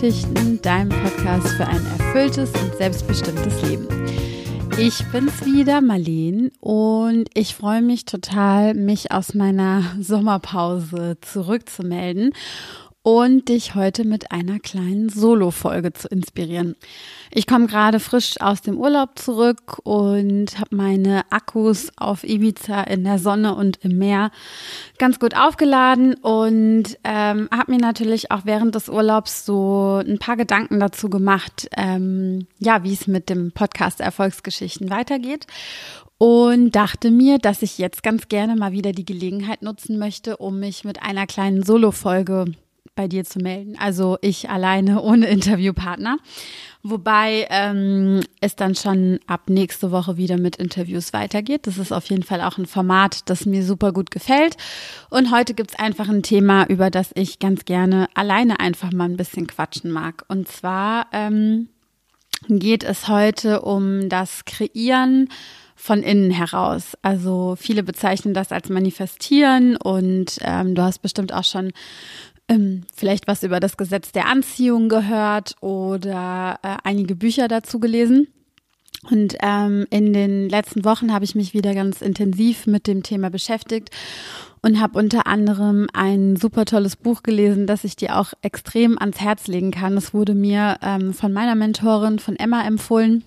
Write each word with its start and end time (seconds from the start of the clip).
Erfolgsgeschichten, 0.00 0.62
deinem 0.62 0.88
Podcast 0.88 1.48
für 1.48 1.66
ein 1.66 1.84
erfülltes 1.98 2.50
und 2.62 2.74
selbstbestimmtes 2.76 3.62
Leben. 3.62 3.86
Ich 4.78 5.04
bin's 5.12 5.44
wieder, 5.44 5.82
Marleen, 5.82 6.50
und 6.60 7.28
ich 7.34 7.54
freue 7.54 7.82
mich 7.82 8.06
total, 8.06 8.72
mich 8.72 9.12
aus 9.12 9.34
meiner 9.34 9.82
Sommerpause 10.00 11.18
zurückzumelden 11.20 12.32
und 13.02 13.48
dich 13.48 13.74
heute 13.74 14.04
mit 14.04 14.30
einer 14.30 14.58
kleinen 14.58 15.08
Solo-Folge 15.08 15.94
zu 15.94 16.06
inspirieren. 16.08 16.76
Ich 17.30 17.46
komme 17.46 17.66
gerade 17.66 17.98
frisch 17.98 18.38
aus 18.40 18.60
dem 18.60 18.76
Urlaub 18.76 19.18
zurück 19.18 19.78
und 19.84 20.58
habe 20.58 20.76
meine 20.76 21.22
Akkus 21.30 21.90
auf 21.96 22.24
Ibiza 22.24 22.82
in 22.82 23.04
der 23.04 23.18
Sonne 23.18 23.54
und 23.54 23.78
im 23.82 23.96
Meer 23.96 24.30
ganz 24.98 25.18
gut 25.18 25.34
aufgeladen 25.34 26.14
und 26.14 26.98
ähm, 27.04 27.48
habe 27.50 27.72
mir 27.72 27.78
natürlich 27.78 28.30
auch 28.30 28.42
während 28.44 28.74
des 28.74 28.90
Urlaubs 28.90 29.46
so 29.46 30.02
ein 30.06 30.18
paar 30.18 30.36
Gedanken 30.36 30.78
dazu 30.78 31.08
gemacht, 31.08 31.68
ähm, 31.78 32.46
ja, 32.58 32.84
wie 32.84 32.92
es 32.92 33.06
mit 33.06 33.30
dem 33.30 33.52
Podcast 33.52 34.00
Erfolgsgeschichten 34.00 34.90
weitergeht 34.90 35.46
und 36.18 36.72
dachte 36.72 37.10
mir, 37.10 37.38
dass 37.38 37.62
ich 37.62 37.78
jetzt 37.78 38.02
ganz 38.02 38.28
gerne 38.28 38.56
mal 38.56 38.72
wieder 38.72 38.92
die 38.92 39.06
Gelegenheit 39.06 39.62
nutzen 39.62 39.98
möchte, 39.98 40.36
um 40.36 40.60
mich 40.60 40.84
mit 40.84 41.02
einer 41.02 41.26
kleinen 41.26 41.62
Solo-Folge 41.62 42.52
bei 43.00 43.08
dir 43.08 43.24
zu 43.24 43.38
melden. 43.38 43.78
Also 43.78 44.18
ich 44.20 44.50
alleine 44.50 45.00
ohne 45.10 45.26
Interviewpartner. 45.28 46.18
Wobei 46.82 47.46
ähm, 47.48 48.20
es 48.42 48.56
dann 48.56 48.74
schon 48.74 49.20
ab 49.26 49.48
nächste 49.48 49.90
Woche 49.90 50.18
wieder 50.18 50.36
mit 50.36 50.56
Interviews 50.56 51.14
weitergeht. 51.14 51.66
Das 51.66 51.78
ist 51.78 51.92
auf 51.92 52.10
jeden 52.10 52.24
Fall 52.24 52.42
auch 52.42 52.58
ein 52.58 52.66
Format, 52.66 53.30
das 53.30 53.46
mir 53.46 53.64
super 53.64 53.92
gut 53.92 54.10
gefällt. 54.10 54.58
Und 55.08 55.30
heute 55.30 55.54
gibt's 55.54 55.78
einfach 55.78 56.10
ein 56.10 56.22
Thema, 56.22 56.66
über 56.66 56.90
das 56.90 57.10
ich 57.14 57.38
ganz 57.38 57.64
gerne 57.64 58.06
alleine 58.12 58.60
einfach 58.60 58.92
mal 58.92 59.04
ein 59.04 59.16
bisschen 59.16 59.46
quatschen 59.46 59.90
mag. 59.90 60.24
Und 60.28 60.48
zwar 60.48 61.06
ähm, 61.12 61.68
geht 62.48 62.84
es 62.84 63.08
heute 63.08 63.62
um 63.62 64.10
das 64.10 64.44
Kreieren 64.44 65.28
von 65.80 66.02
innen 66.02 66.30
heraus. 66.30 66.92
Also 67.00 67.56
viele 67.58 67.82
bezeichnen 67.82 68.34
das 68.34 68.52
als 68.52 68.68
Manifestieren 68.68 69.76
und 69.76 70.38
ähm, 70.42 70.74
du 70.74 70.82
hast 70.82 70.98
bestimmt 70.98 71.32
auch 71.32 71.44
schon 71.44 71.72
ähm, 72.50 72.82
vielleicht 72.94 73.28
was 73.28 73.42
über 73.44 73.60
das 73.60 73.76
Gesetz 73.76 74.12
der 74.12 74.26
Anziehung 74.26 74.88
gehört 74.88 75.54
oder 75.60 76.58
äh, 76.62 76.76
einige 76.82 77.14
Bücher 77.14 77.48
dazu 77.48 77.78
gelesen. 77.78 78.26
Und 79.10 79.36
ähm, 79.40 79.86
in 79.88 80.12
den 80.12 80.50
letzten 80.50 80.84
Wochen 80.84 81.12
habe 81.12 81.24
ich 81.24 81.34
mich 81.34 81.54
wieder 81.54 81.74
ganz 81.74 82.02
intensiv 82.02 82.66
mit 82.66 82.86
dem 82.86 83.02
Thema 83.02 83.30
beschäftigt 83.30 83.90
und 84.60 84.78
habe 84.78 84.98
unter 84.98 85.26
anderem 85.26 85.86
ein 85.94 86.36
super 86.36 86.66
tolles 86.66 86.96
Buch 86.96 87.22
gelesen, 87.22 87.66
das 87.66 87.84
ich 87.84 87.96
dir 87.96 88.18
auch 88.18 88.34
extrem 88.42 88.98
ans 88.98 89.20
Herz 89.20 89.46
legen 89.46 89.70
kann. 89.70 89.96
Es 89.96 90.12
wurde 90.12 90.34
mir 90.34 90.76
ähm, 90.82 91.14
von 91.14 91.32
meiner 91.32 91.54
Mentorin, 91.54 92.18
von 92.18 92.36
Emma, 92.36 92.62
empfohlen. 92.66 93.24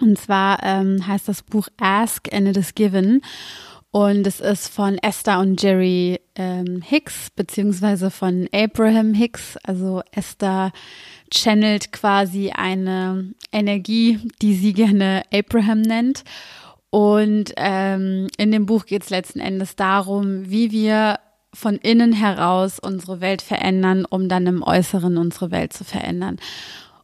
Und 0.00 0.18
zwar 0.18 0.62
ähm, 0.62 1.06
heißt 1.06 1.28
das 1.28 1.42
Buch 1.42 1.68
Ask 1.78 2.32
and 2.32 2.48
It 2.48 2.56
is 2.56 2.74
Given. 2.74 3.22
Und 3.94 4.26
es 4.26 4.40
ist 4.40 4.74
von 4.74 4.98
Esther 4.98 5.38
und 5.38 5.62
Jerry 5.62 6.18
ähm, 6.34 6.82
Hicks, 6.82 7.30
beziehungsweise 7.30 8.10
von 8.10 8.48
Abraham 8.52 9.14
Hicks. 9.14 9.56
Also 9.62 10.02
Esther 10.10 10.72
channelt 11.30 11.92
quasi 11.92 12.50
eine 12.50 13.34
Energie, 13.52 14.18
die 14.42 14.54
sie 14.56 14.72
gerne 14.72 15.22
Abraham 15.32 15.82
nennt. 15.82 16.24
Und 16.90 17.52
ähm, 17.56 18.26
in 18.36 18.50
dem 18.50 18.66
Buch 18.66 18.86
geht 18.86 19.04
es 19.04 19.10
letzten 19.10 19.38
Endes 19.38 19.76
darum, 19.76 20.50
wie 20.50 20.72
wir 20.72 21.20
von 21.52 21.76
innen 21.76 22.12
heraus 22.12 22.80
unsere 22.80 23.20
Welt 23.20 23.42
verändern, 23.42 24.06
um 24.10 24.28
dann 24.28 24.48
im 24.48 24.64
Äußeren 24.64 25.16
unsere 25.18 25.52
Welt 25.52 25.72
zu 25.72 25.84
verändern. 25.84 26.40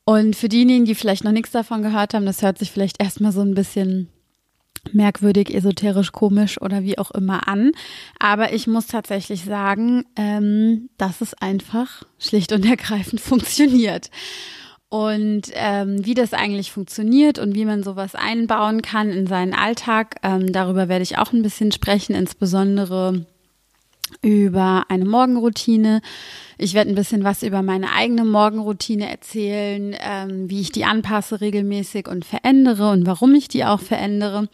Und 0.04 0.34
für 0.34 0.48
diejenigen, 0.48 0.86
die 0.86 0.96
vielleicht 0.96 1.22
noch 1.22 1.30
nichts 1.30 1.52
davon 1.52 1.82
gehört 1.82 2.14
haben, 2.14 2.26
das 2.26 2.42
hört 2.42 2.58
sich 2.58 2.72
vielleicht 2.72 3.00
erstmal 3.00 3.30
so 3.30 3.42
ein 3.42 3.54
bisschen 3.54 4.08
merkwürdig, 4.92 5.54
esoterisch, 5.54 6.12
komisch 6.12 6.60
oder 6.60 6.82
wie 6.82 6.98
auch 6.98 7.10
immer 7.10 7.48
an. 7.48 7.72
Aber 8.18 8.52
ich 8.52 8.66
muss 8.66 8.86
tatsächlich 8.86 9.44
sagen, 9.44 10.04
ähm, 10.16 10.88
dass 10.98 11.20
es 11.20 11.34
einfach 11.34 12.04
schlicht 12.18 12.52
und 12.52 12.64
ergreifend 12.64 13.20
funktioniert. 13.20 14.10
Und 14.88 15.42
ähm, 15.54 16.04
wie 16.04 16.14
das 16.14 16.32
eigentlich 16.32 16.72
funktioniert 16.72 17.38
und 17.38 17.54
wie 17.54 17.64
man 17.64 17.84
sowas 17.84 18.16
einbauen 18.16 18.82
kann 18.82 19.10
in 19.10 19.28
seinen 19.28 19.54
Alltag, 19.54 20.16
ähm, 20.24 20.50
darüber 20.50 20.88
werde 20.88 21.04
ich 21.04 21.16
auch 21.16 21.32
ein 21.32 21.42
bisschen 21.42 21.70
sprechen, 21.70 22.16
insbesondere 22.16 23.24
über 24.22 24.84
eine 24.88 25.04
Morgenroutine. 25.04 26.02
Ich 26.58 26.74
werde 26.74 26.90
ein 26.90 26.96
bisschen 26.96 27.24
was 27.24 27.42
über 27.42 27.62
meine 27.62 27.92
eigene 27.92 28.24
Morgenroutine 28.24 29.10
erzählen, 29.10 29.96
ähm, 30.00 30.50
wie 30.50 30.60
ich 30.60 30.72
die 30.72 30.84
anpasse 30.84 31.40
regelmäßig 31.40 32.08
und 32.08 32.24
verändere 32.24 32.90
und 32.90 33.06
warum 33.06 33.34
ich 33.34 33.48
die 33.48 33.64
auch 33.64 33.80
verändere. 33.80 34.48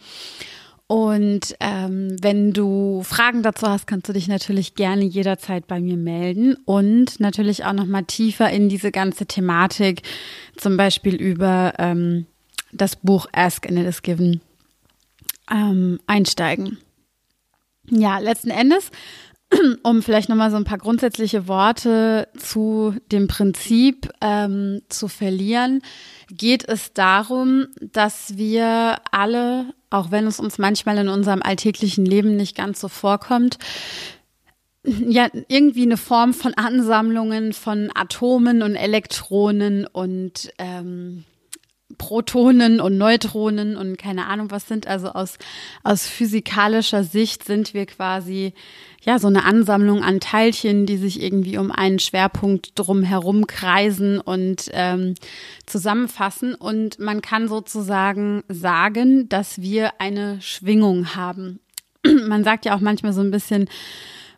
Und 0.87 1.53
ähm, 1.59 2.15
wenn 2.21 2.53
du 2.53 3.03
Fragen 3.03 3.43
dazu 3.43 3.67
hast, 3.67 3.87
kannst 3.87 4.07
du 4.07 4.13
dich 4.13 4.29
natürlich 4.29 4.73
gerne 4.75 5.03
jederzeit 5.03 5.67
bei 5.67 5.81
mir 5.81 5.97
melden 5.97 6.55
und 6.63 7.19
natürlich 7.19 7.65
auch 7.65 7.73
noch 7.73 7.85
mal 7.85 8.03
tiefer 8.03 8.49
in 8.49 8.69
diese 8.69 8.91
ganze 8.91 9.25
Thematik, 9.25 10.03
zum 10.55 10.77
Beispiel 10.77 11.15
über 11.15 11.73
ähm, 11.77 12.25
das 12.71 12.95
Buch 12.95 13.27
Ask 13.33 13.67
and 13.67 13.79
It 13.79 13.85
Is 13.85 14.01
Given 14.01 14.39
ähm, 15.51 15.99
einsteigen. 16.07 16.77
Ja, 17.89 18.19
letzten 18.19 18.49
Endes 18.49 18.91
um 19.83 20.01
vielleicht 20.01 20.29
nochmal 20.29 20.51
so 20.51 20.57
ein 20.57 20.63
paar 20.63 20.77
grundsätzliche 20.77 21.47
Worte 21.47 22.27
zu 22.37 22.95
dem 23.11 23.27
Prinzip 23.27 24.09
ähm, 24.21 24.81
zu 24.89 25.07
verlieren, 25.07 25.81
geht 26.29 26.67
es 26.67 26.93
darum, 26.93 27.67
dass 27.79 28.37
wir 28.37 28.97
alle, 29.11 29.73
auch 29.89 30.11
wenn 30.11 30.27
es 30.27 30.39
uns 30.39 30.57
manchmal 30.57 30.97
in 30.97 31.07
unserem 31.07 31.41
alltäglichen 31.41 32.05
Leben 32.05 32.35
nicht 32.35 32.55
ganz 32.55 32.81
so 32.81 32.87
vorkommt, 32.87 33.57
ja, 34.83 35.27
irgendwie 35.49 35.83
eine 35.83 35.97
Form 35.97 36.33
von 36.33 36.53
Ansammlungen 36.53 37.51
von 37.53 37.91
Atomen 37.93 38.61
und 38.61 38.75
Elektronen 38.75 39.85
und 39.85 40.51
ähm, 40.59 41.25
Protonen 41.97 42.79
und 42.79 42.97
Neutronen 42.97 43.75
und 43.75 43.97
keine 43.97 44.27
Ahnung 44.27 44.51
was 44.51 44.67
sind. 44.67 44.87
Also 44.87 45.09
aus, 45.09 45.37
aus 45.83 46.07
physikalischer 46.07 47.03
Sicht 47.03 47.43
sind 47.43 47.73
wir 47.73 47.85
quasi 47.85 48.53
ja 49.03 49.19
so 49.19 49.27
eine 49.27 49.45
Ansammlung 49.45 50.03
an 50.03 50.19
Teilchen, 50.19 50.85
die 50.85 50.97
sich 50.97 51.21
irgendwie 51.21 51.57
um 51.57 51.71
einen 51.71 51.99
Schwerpunkt 51.99 52.71
drum 52.75 53.03
herum 53.03 53.47
kreisen 53.47 54.19
und 54.19 54.69
ähm, 54.73 55.15
zusammenfassen. 55.65 56.55
Und 56.55 56.99
man 56.99 57.21
kann 57.21 57.47
sozusagen 57.47 58.43
sagen, 58.49 59.29
dass 59.29 59.61
wir 59.61 59.99
eine 59.99 60.41
Schwingung 60.41 61.15
haben. 61.15 61.59
man 62.27 62.43
sagt 62.43 62.65
ja 62.65 62.75
auch 62.75 62.81
manchmal 62.81 63.13
so 63.13 63.21
ein 63.21 63.31
bisschen, 63.31 63.69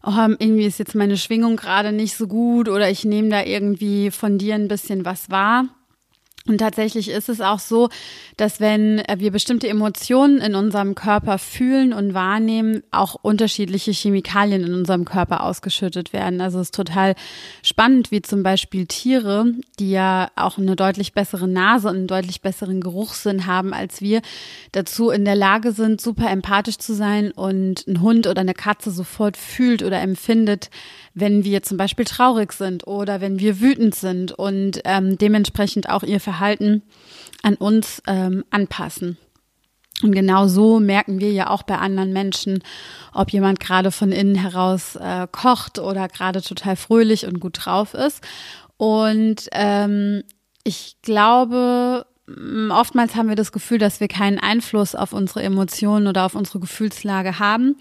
oh, 0.03 0.12
irgendwie 0.40 0.66
ist 0.66 0.80
jetzt 0.80 0.96
meine 0.96 1.18
Schwingung 1.18 1.56
gerade 1.56 1.91
nicht 1.91 2.16
so 2.16 2.28
gut 2.28 2.70
oder 2.70 2.90
ich 2.90 3.06
nehme 3.06 3.30
da 3.30 3.44
irgendwie 3.44 4.12
von 4.12 4.38
dir 4.38 4.56
ein 4.56 4.68
bisschen 4.68 5.06
was 5.06 5.30
wahr. 5.30 5.66
Und 6.49 6.57
tatsächlich 6.57 7.09
ist 7.09 7.29
es 7.29 7.41
auch 7.41 7.59
so, 7.59 7.89
dass 8.35 8.59
wenn 8.59 9.03
wir 9.17 9.31
bestimmte 9.31 9.67
Emotionen 9.67 10.39
in 10.39 10.55
unserem 10.55 10.95
Körper 10.95 11.37
fühlen 11.37 11.93
und 11.93 12.16
wahrnehmen, 12.16 12.81
auch 12.90 13.16
unterschiedliche 13.22 13.91
Chemikalien 13.91 14.63
in 14.63 14.73
unserem 14.73 15.05
Körper 15.05 15.43
ausgeschüttet 15.43 16.11
werden. 16.11 16.41
Also 16.41 16.59
es 16.59 16.69
ist 16.69 16.75
total 16.75 17.13
spannend, 17.61 18.09
wie 18.09 18.23
zum 18.23 18.41
Beispiel 18.41 18.87
Tiere, 18.87 19.53
die 19.78 19.91
ja 19.91 20.31
auch 20.35 20.57
eine 20.57 20.75
deutlich 20.75 21.13
bessere 21.13 21.47
Nase 21.47 21.87
und 21.87 21.97
einen 21.97 22.07
deutlich 22.07 22.41
besseren 22.41 22.81
Geruchssinn 22.81 23.45
haben 23.45 23.72
als 23.72 24.02
wir, 24.02 24.23
dazu 24.72 25.11
in 25.11 25.25
der 25.25 25.35
Lage 25.35 25.72
sind, 25.72 26.02
super 26.02 26.31
empathisch 26.31 26.79
zu 26.79 26.95
sein 26.95 27.29
und 27.29 27.85
ein 27.87 28.02
Hund 28.02 28.25
oder 28.25 28.41
eine 28.41 28.55
Katze 28.55 28.90
sofort 28.90 29.37
fühlt 29.37 29.84
oder 29.84 30.02
empfindet, 30.02 30.72
wenn 31.13 31.43
wir 31.43 31.61
zum 31.61 31.78
Beispiel 31.78 32.05
traurig 32.05 32.53
sind 32.53 32.87
oder 32.87 33.22
wenn 33.22 33.40
wir 33.40 33.59
wütend 33.59 33.93
sind 33.93 34.31
und 34.31 34.81
ähm, 34.85 35.17
dementsprechend 35.17 35.90
auch 35.90 36.02
ihr 36.02 36.19
Verhalten 36.19 36.39
an 36.40 37.56
uns 37.56 38.02
ähm, 38.08 38.44
anpassen. 38.50 39.18
Und 40.02 40.14
genau 40.14 40.47
so 40.47 40.80
merken 40.80 41.20
wir 41.20 41.32
ja 41.32 41.50
auch 41.50 41.64
bei 41.64 41.78
anderen 41.78 42.14
Menschen, 42.14 42.64
ob 43.14 43.32
jemand 43.32 43.59
gerade 43.59 43.91
von 43.91 44.12
innen 44.12 44.36
heraus 44.36 44.96
äh, 44.96 45.28
kocht 45.30 45.78
oder 45.78 46.08
gerade 46.08 46.41
total 46.41 46.76
fröhlich 46.76 47.26
und 47.26 47.40
gut 47.40 47.66
drauf 47.66 47.94
ist. 47.94 48.22
Und 48.78 49.50
ähm, 49.52 50.24
ich 50.64 50.96
glaube, 51.02 52.06
oftmals 52.70 53.16
haben 53.16 53.28
wir 53.28 53.36
das 53.36 53.52
Gefühl, 53.52 53.78
dass 53.78 54.00
wir 54.00 54.08
keinen 54.08 54.40
Einfluss 54.40 54.96
auf 54.96 55.12
unsere 55.14 55.44
Emotionen 55.44 56.08
oder 56.08 56.26
auf 56.26 56.36
unsere 56.36 56.59
Gefühlslage 56.59 57.40
haben. 57.40 57.76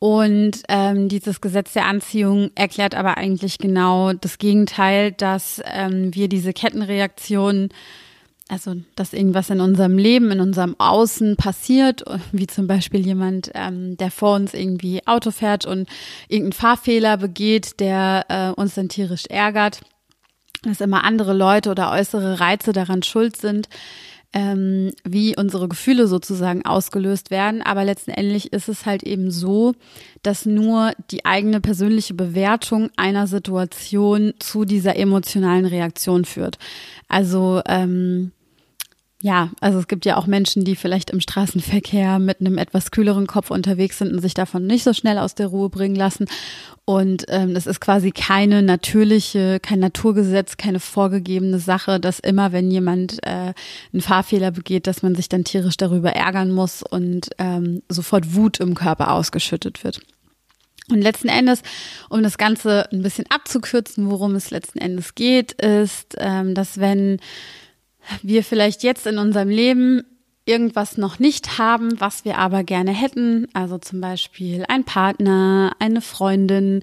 Und 0.00 0.62
ähm, 0.68 1.10
dieses 1.10 1.42
Gesetz 1.42 1.74
der 1.74 1.84
Anziehung 1.84 2.50
erklärt 2.54 2.94
aber 2.94 3.18
eigentlich 3.18 3.58
genau 3.58 4.14
das 4.14 4.38
Gegenteil, 4.38 5.12
dass 5.12 5.62
ähm, 5.66 6.14
wir 6.14 6.28
diese 6.28 6.52
Kettenreaktion 6.52 7.68
also 8.50 8.74
dass 8.96 9.12
irgendwas 9.12 9.48
in 9.50 9.60
unserem 9.60 9.96
Leben, 9.96 10.32
in 10.32 10.40
unserem 10.40 10.74
Außen 10.78 11.36
passiert, 11.36 12.02
wie 12.32 12.48
zum 12.48 12.66
Beispiel 12.66 13.06
jemand, 13.06 13.52
ähm, 13.54 13.96
der 13.96 14.10
vor 14.10 14.34
uns 14.34 14.54
irgendwie 14.54 15.06
Auto 15.06 15.30
fährt 15.30 15.66
und 15.66 15.88
irgendeinen 16.28 16.52
Fahrfehler 16.52 17.16
begeht, 17.16 17.78
der 17.78 18.26
äh, 18.28 18.60
uns 18.60 18.74
dann 18.74 18.88
tierisch 18.88 19.26
ärgert, 19.26 19.82
dass 20.62 20.80
immer 20.80 21.04
andere 21.04 21.32
Leute 21.32 21.70
oder 21.70 21.92
äußere 21.92 22.40
Reize 22.40 22.72
daran 22.72 23.04
schuld 23.04 23.36
sind, 23.36 23.68
ähm, 24.32 24.92
wie 25.04 25.36
unsere 25.36 25.68
Gefühle 25.68 26.06
sozusagen 26.06 26.64
ausgelöst 26.64 27.30
werden. 27.30 27.62
Aber 27.62 27.84
letztendlich 27.84 28.52
ist 28.52 28.68
es 28.68 28.86
halt 28.86 29.02
eben 29.02 29.30
so, 29.30 29.74
dass 30.22 30.46
nur 30.46 30.92
die 31.10 31.24
eigene 31.24 31.60
persönliche 31.60 32.14
Bewertung 32.14 32.90
einer 32.96 33.26
Situation 33.26 34.34
zu 34.38 34.64
dieser 34.64 34.96
emotionalen 34.96 35.66
Reaktion 35.66 36.24
führt. 36.24 36.58
Also 37.08 37.60
ähm, 37.66 38.32
ja, 39.22 39.50
also 39.60 39.78
es 39.78 39.86
gibt 39.86 40.06
ja 40.06 40.16
auch 40.16 40.26
Menschen, 40.26 40.64
die 40.64 40.76
vielleicht 40.76 41.10
im 41.10 41.20
Straßenverkehr 41.20 42.18
mit 42.18 42.40
einem 42.40 42.56
etwas 42.56 42.90
kühleren 42.90 43.26
Kopf 43.26 43.50
unterwegs 43.50 43.98
sind 43.98 44.12
und 44.14 44.20
sich 44.22 44.32
davon 44.32 44.66
nicht 44.66 44.82
so 44.82 44.94
schnell 44.94 45.18
aus 45.18 45.34
der 45.34 45.48
Ruhe 45.48 45.68
bringen 45.68 45.94
lassen. 45.94 46.24
Und 46.86 47.26
ähm, 47.28 47.52
das 47.52 47.66
ist 47.66 47.80
quasi 47.80 48.12
keine 48.12 48.62
natürliche, 48.62 49.60
kein 49.60 49.78
Naturgesetz, 49.78 50.56
keine 50.56 50.80
vorgegebene 50.80 51.58
Sache, 51.58 52.00
dass 52.00 52.18
immer, 52.18 52.52
wenn 52.52 52.70
jemand 52.70 53.18
äh, 53.22 53.52
einen 53.92 54.00
Fahrfehler 54.00 54.52
begeht, 54.52 54.86
dass 54.86 55.02
man 55.02 55.14
sich 55.14 55.28
dann 55.28 55.44
tierisch 55.44 55.76
darüber 55.76 56.12
ärgern 56.12 56.50
muss 56.50 56.82
und 56.82 57.28
ähm, 57.36 57.82
sofort 57.90 58.34
Wut 58.34 58.58
im 58.58 58.74
Körper 58.74 59.12
ausgeschüttet 59.12 59.84
wird. 59.84 60.00
Und 60.90 61.02
letzten 61.02 61.28
Endes, 61.28 61.62
um 62.08 62.22
das 62.22 62.38
Ganze 62.38 62.90
ein 62.90 63.02
bisschen 63.02 63.26
abzukürzen, 63.28 64.10
worum 64.10 64.34
es 64.34 64.50
letzten 64.50 64.78
Endes 64.78 65.14
geht, 65.14 65.52
ist, 65.52 66.16
ähm, 66.18 66.54
dass 66.54 66.80
wenn 66.80 67.20
wir 68.22 68.44
vielleicht 68.44 68.82
jetzt 68.82 69.06
in 69.06 69.18
unserem 69.18 69.48
Leben 69.48 70.02
irgendwas 70.46 70.96
noch 70.96 71.18
nicht 71.18 71.58
haben, 71.58 72.00
was 72.00 72.24
wir 72.24 72.38
aber 72.38 72.64
gerne 72.64 72.92
hätten. 72.92 73.46
Also 73.52 73.78
zum 73.78 74.00
Beispiel 74.00 74.64
ein 74.68 74.84
Partner, 74.84 75.72
eine 75.78 76.00
Freundin, 76.00 76.82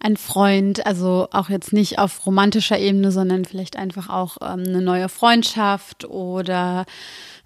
ein 0.00 0.16
Freund. 0.16 0.86
Also 0.86 1.28
auch 1.32 1.48
jetzt 1.48 1.72
nicht 1.72 1.98
auf 1.98 2.26
romantischer 2.26 2.78
Ebene, 2.78 3.12
sondern 3.12 3.44
vielleicht 3.44 3.76
einfach 3.76 4.08
auch 4.08 4.38
ähm, 4.42 4.64
eine 4.66 4.82
neue 4.82 5.08
Freundschaft 5.08 6.04
oder 6.06 6.86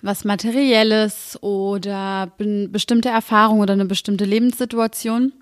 was 0.01 0.25
Materielles 0.25 1.39
oder 1.43 2.33
bestimmte 2.39 3.09
Erfahrung 3.09 3.61
oder 3.61 3.73
eine 3.73 3.85
bestimmte 3.85 4.25
Lebenssituation. 4.25 5.33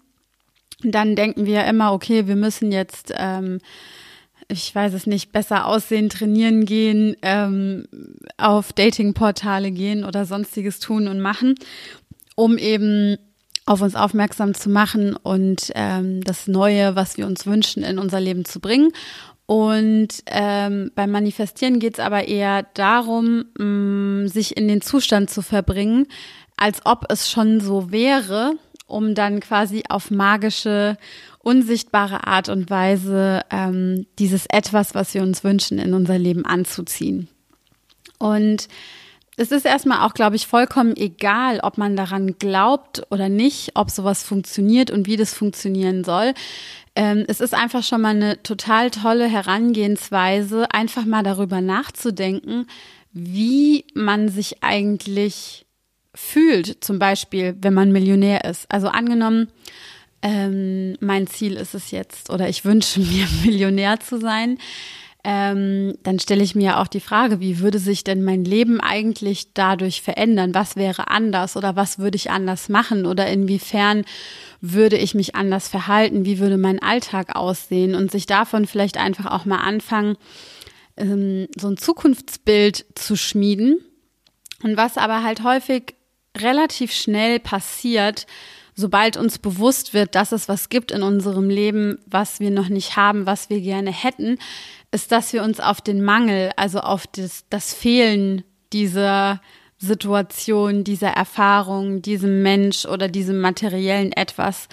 Dann 0.82 1.14
denken 1.14 1.46
wir 1.46 1.64
immer, 1.66 1.92
okay, 1.92 2.26
wir 2.26 2.36
müssen 2.36 2.72
jetzt 2.72 3.12
ähm, 3.16 3.60
ich 4.48 4.75
weiß 4.75 4.94
es 4.94 5.06
nicht, 5.06 5.32
besser 5.32 5.66
aussehen, 5.66 6.08
trainieren 6.08 6.64
gehen, 6.64 7.16
ähm, 7.22 7.87
auf 8.37 8.72
Datingportale 8.72 9.70
gehen 9.70 10.04
oder 10.04 10.25
sonstiges 10.25 10.78
tun 10.78 11.08
und 11.08 11.20
machen, 11.20 11.54
um 12.34 12.58
eben 12.58 13.16
auf 13.66 13.82
uns 13.82 13.96
aufmerksam 13.96 14.54
zu 14.54 14.70
machen 14.70 15.16
und 15.16 15.72
ähm, 15.75 16.22
das 16.22 16.46
Neue, 16.46 16.94
was 16.94 17.16
wir 17.16 17.26
uns 17.26 17.46
wünschen, 17.46 17.82
in 17.82 17.98
unser 17.98 18.20
Leben 18.20 18.44
zu 18.44 18.60
bringen. 18.60 18.90
Und 19.46 20.08
ähm, 20.26 20.90
beim 20.94 21.10
Manifestieren 21.10 21.78
geht 21.78 21.94
es 21.94 22.00
aber 22.00 22.26
eher 22.26 22.64
darum, 22.75 23.44
mh, 23.58 23.64
mm, 23.64 24.28
sich 24.28 24.56
in 24.56 24.69
den 24.69 24.81
Zustand 24.81 25.31
zu 25.31 25.42
verbringen, 25.42 26.06
als 26.56 26.84
ob 26.84 27.06
es 27.10 27.31
schon 27.31 27.60
so 27.60 27.92
wäre, 27.92 28.54
um 28.86 29.14
dann 29.14 29.40
quasi 29.40 29.84
auf 29.88 30.10
magische 30.10 30.96
unsichtbare 31.38 32.26
Art 32.26 32.48
und 32.48 32.70
Weise 32.70 33.42
ähm, 33.50 34.06
dieses 34.18 34.46
etwas, 34.46 34.94
was 34.94 35.14
wir 35.14 35.22
uns 35.22 35.44
wünschen, 35.44 35.78
in 35.78 35.94
unser 35.94 36.18
Leben 36.18 36.44
anzuziehen. 36.44 37.28
Und 38.18 38.68
es 39.36 39.52
ist 39.52 39.66
erstmal 39.66 40.06
auch, 40.06 40.14
glaube 40.14 40.36
ich, 40.36 40.46
vollkommen 40.46 40.96
egal, 40.96 41.60
ob 41.60 41.76
man 41.76 41.94
daran 41.94 42.38
glaubt 42.38 43.02
oder 43.10 43.28
nicht, 43.28 43.72
ob 43.74 43.90
sowas 43.90 44.22
funktioniert 44.22 44.90
und 44.90 45.06
wie 45.06 45.16
das 45.16 45.34
funktionieren 45.34 46.04
soll. 46.04 46.32
Ähm, 46.94 47.24
es 47.28 47.40
ist 47.40 47.52
einfach 47.52 47.82
schon 47.82 48.00
mal 48.00 48.16
eine 48.16 48.42
total 48.42 48.90
tolle 48.90 49.28
Herangehensweise, 49.28 50.70
einfach 50.72 51.04
mal 51.04 51.22
darüber 51.22 51.60
nachzudenken, 51.60 52.66
wie 53.12 53.84
man 53.94 54.30
sich 54.30 54.62
eigentlich 54.62 55.65
fühlt, 56.16 56.82
zum 56.82 56.98
Beispiel, 56.98 57.54
wenn 57.60 57.74
man 57.74 57.92
Millionär 57.92 58.44
ist. 58.44 58.66
Also 58.70 58.88
angenommen, 58.88 59.48
ähm, 60.22 60.96
mein 61.00 61.26
Ziel 61.26 61.54
ist 61.54 61.74
es 61.74 61.90
jetzt 61.90 62.30
oder 62.30 62.48
ich 62.48 62.64
wünsche 62.64 63.00
mir 63.00 63.26
Millionär 63.44 64.00
zu 64.00 64.18
sein, 64.18 64.58
ähm, 65.28 65.98
dann 66.04 66.20
stelle 66.20 66.44
ich 66.44 66.54
mir 66.54 66.78
auch 66.78 66.86
die 66.86 67.00
Frage, 67.00 67.40
wie 67.40 67.58
würde 67.58 67.80
sich 67.80 68.04
denn 68.04 68.22
mein 68.22 68.44
Leben 68.44 68.80
eigentlich 68.80 69.52
dadurch 69.54 70.00
verändern? 70.00 70.54
Was 70.54 70.76
wäre 70.76 71.08
anders 71.08 71.56
oder 71.56 71.74
was 71.74 71.98
würde 71.98 72.14
ich 72.14 72.30
anders 72.30 72.68
machen 72.68 73.06
oder 73.06 73.26
inwiefern 73.26 74.04
würde 74.60 74.96
ich 74.96 75.16
mich 75.16 75.34
anders 75.34 75.66
verhalten? 75.66 76.24
Wie 76.24 76.38
würde 76.38 76.58
mein 76.58 76.80
Alltag 76.80 77.34
aussehen? 77.34 77.96
Und 77.96 78.12
sich 78.12 78.26
davon 78.26 78.66
vielleicht 78.66 78.98
einfach 78.98 79.26
auch 79.26 79.46
mal 79.46 79.58
anfangen, 79.58 80.16
ähm, 80.96 81.48
so 81.58 81.66
ein 81.66 81.76
Zukunftsbild 81.76 82.86
zu 82.94 83.16
schmieden. 83.16 83.80
Und 84.62 84.76
was 84.76 84.96
aber 84.96 85.24
halt 85.24 85.42
häufig 85.42 85.95
relativ 86.42 86.92
schnell 86.92 87.40
passiert, 87.40 88.26
sobald 88.74 89.16
uns 89.16 89.38
bewusst 89.38 89.94
wird, 89.94 90.14
dass 90.14 90.32
es 90.32 90.48
was 90.48 90.68
gibt 90.68 90.90
in 90.90 91.02
unserem 91.02 91.48
Leben, 91.48 91.98
was 92.06 92.40
wir 92.40 92.50
noch 92.50 92.68
nicht 92.68 92.96
haben, 92.96 93.26
was 93.26 93.48
wir 93.50 93.60
gerne 93.60 93.90
hätten, 93.90 94.38
ist, 94.92 95.10
dass 95.12 95.32
wir 95.32 95.42
uns 95.42 95.60
auf 95.60 95.80
den 95.80 96.02
Mangel, 96.02 96.50
also 96.56 96.80
auf 96.80 97.06
das, 97.06 97.44
das 97.50 97.74
Fehlen 97.74 98.44
dieser 98.72 99.40
Situation, 99.78 100.84
dieser 100.84 101.08
Erfahrung, 101.10 102.02
diesem 102.02 102.42
Mensch 102.42 102.86
oder 102.86 103.08
diesem 103.08 103.40
materiellen 103.40 104.12
etwas, 104.12 104.68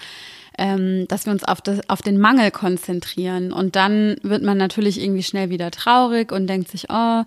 ähm, 0.56 1.06
dass 1.08 1.26
wir 1.26 1.32
uns 1.32 1.44
auf, 1.44 1.60
das, 1.60 1.88
auf 1.88 2.00
den 2.00 2.18
Mangel 2.18 2.50
konzentrieren. 2.50 3.52
Und 3.52 3.76
dann 3.76 4.16
wird 4.22 4.42
man 4.42 4.56
natürlich 4.56 5.02
irgendwie 5.02 5.22
schnell 5.22 5.50
wieder 5.50 5.70
traurig 5.70 6.32
und 6.32 6.46
denkt 6.46 6.70
sich, 6.70 6.86
oh, 6.90 7.22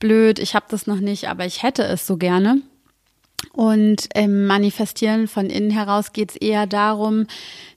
blöd, 0.00 0.38
ich 0.38 0.54
habe 0.54 0.66
das 0.68 0.86
noch 0.86 1.00
nicht, 1.00 1.28
aber 1.28 1.46
ich 1.46 1.62
hätte 1.62 1.84
es 1.84 2.06
so 2.06 2.16
gerne. 2.16 2.60
Und 3.52 4.08
im 4.14 4.46
Manifestieren 4.46 5.28
von 5.28 5.50
innen 5.50 5.70
heraus 5.70 6.12
geht 6.12 6.30
es 6.30 6.36
eher 6.36 6.66
darum, 6.66 7.26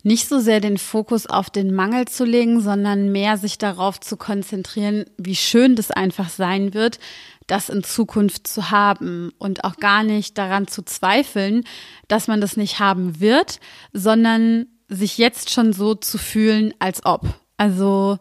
nicht 0.04 0.28
so 0.28 0.40
sehr 0.40 0.60
den 0.60 0.78
Fokus 0.78 1.28
auf 1.28 1.50
den 1.50 1.74
Mangel 1.74 2.06
zu 2.08 2.26
legen, 2.26 2.62
sondern 2.62 3.12
mehr 3.12 3.38
sich 3.38 3.58
darauf 3.58 4.00
zu 4.00 4.18
konzentrieren, 4.18 5.06
wie 5.18 5.36
schön 5.36 5.76
das 5.76 5.92
einfach 5.92 6.30
sein 6.30 6.74
wird, 6.74 7.00
das 7.48 7.70
in 7.70 7.84
Zukunft 7.84 8.48
zu 8.48 8.72
haben 8.72 9.32
und 9.38 9.64
auch 9.64 9.78
gar 9.78 10.04
nicht 10.04 10.38
daran 10.38 10.68
zu 10.68 10.84
zweifeln, 10.84 11.64
dass 12.08 12.28
man 12.28 12.42
das 12.42 12.58
nicht 12.58 12.80
haben 12.80 13.20
wird, 13.20 13.60
sondern 13.94 14.68
sich 14.90 15.18
jetzt 15.18 15.50
schon 15.52 15.74
so 15.74 15.96
zu 15.96 16.18
fühlen, 16.18 16.74
als 16.80 17.06
ob. 17.06 17.26
Also 17.58 18.20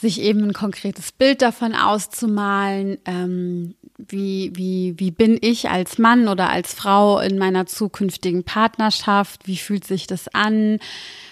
sich 0.00 0.20
eben 0.20 0.44
ein 0.44 0.52
konkretes 0.52 1.12
Bild 1.12 1.42
davon 1.42 1.74
auszumalen, 1.74 2.98
ähm, 3.04 3.74
wie, 3.98 4.52
wie, 4.54 4.94
wie 4.96 5.10
bin 5.10 5.38
ich 5.40 5.68
als 5.68 5.98
Mann 5.98 6.28
oder 6.28 6.48
als 6.48 6.72
Frau 6.72 7.20
in 7.20 7.38
meiner 7.38 7.66
zukünftigen 7.66 8.44
Partnerschaft, 8.44 9.46
wie 9.46 9.58
fühlt 9.58 9.86
sich 9.86 10.06
das 10.06 10.28
an, 10.28 10.78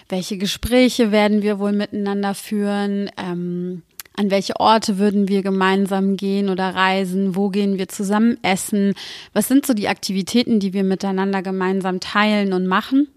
welche 0.07 0.37
Gespräche 0.37 1.11
werden 1.11 1.41
wir 1.41 1.59
wohl 1.59 1.71
miteinander 1.71 2.35
führen, 2.35 3.09
ähm, 3.17 3.81
an 4.15 4.31
welche 4.31 4.59
Orte 4.59 4.97
würden 4.97 5.29
wir 5.29 5.41
gemeinsam 5.43 6.17
gehen 6.17 6.49
oder 6.49 6.75
reisen, 6.75 7.35
wo 7.35 7.49
gehen 7.49 7.77
wir 7.77 7.87
zusammen 7.87 8.37
essen, 8.43 8.93
was 9.33 9.47
sind 9.47 9.65
so 9.65 9.73
die 9.73 9.87
Aktivitäten, 9.87 10.59
die 10.59 10.73
wir 10.73 10.83
miteinander 10.83 11.41
gemeinsam 11.41 11.99
teilen 11.99 12.53
und 12.53 12.67
machen. 12.67 13.07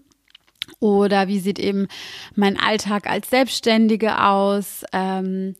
Oder 0.79 1.27
wie 1.27 1.39
sieht 1.39 1.59
eben 1.59 1.87
mein 2.35 2.59
Alltag 2.59 3.07
als 3.07 3.29
Selbstständige 3.29 4.21
aus? 4.21 4.83
Ähm, 4.91 5.55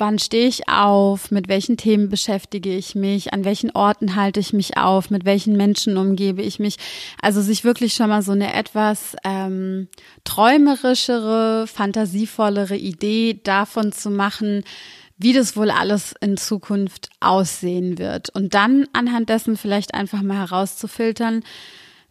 wann 0.00 0.18
stehe 0.18 0.48
ich 0.48 0.68
auf? 0.68 1.30
Mit 1.30 1.48
welchen 1.48 1.76
Themen 1.76 2.08
beschäftige 2.08 2.74
ich 2.74 2.94
mich? 2.94 3.32
An 3.32 3.44
welchen 3.44 3.70
Orten 3.70 4.16
halte 4.16 4.40
ich 4.40 4.52
mich 4.52 4.76
auf? 4.76 5.10
Mit 5.10 5.24
welchen 5.24 5.56
Menschen 5.56 5.96
umgebe 5.96 6.42
ich 6.42 6.58
mich? 6.58 6.76
Also 7.20 7.40
sich 7.40 7.62
wirklich 7.64 7.94
schon 7.94 8.08
mal 8.08 8.22
so 8.22 8.32
eine 8.32 8.54
etwas 8.54 9.14
ähm, 9.24 9.88
träumerischere, 10.24 11.66
fantasievollere 11.66 12.76
Idee 12.76 13.40
davon 13.44 13.92
zu 13.92 14.10
machen, 14.10 14.64
wie 15.18 15.34
das 15.34 15.54
wohl 15.54 15.70
alles 15.70 16.14
in 16.20 16.38
Zukunft 16.38 17.10
aussehen 17.20 17.98
wird. 17.98 18.30
Und 18.30 18.54
dann 18.54 18.88
anhand 18.94 19.28
dessen 19.28 19.58
vielleicht 19.58 19.92
einfach 19.92 20.22
mal 20.22 20.38
herauszufiltern, 20.38 21.44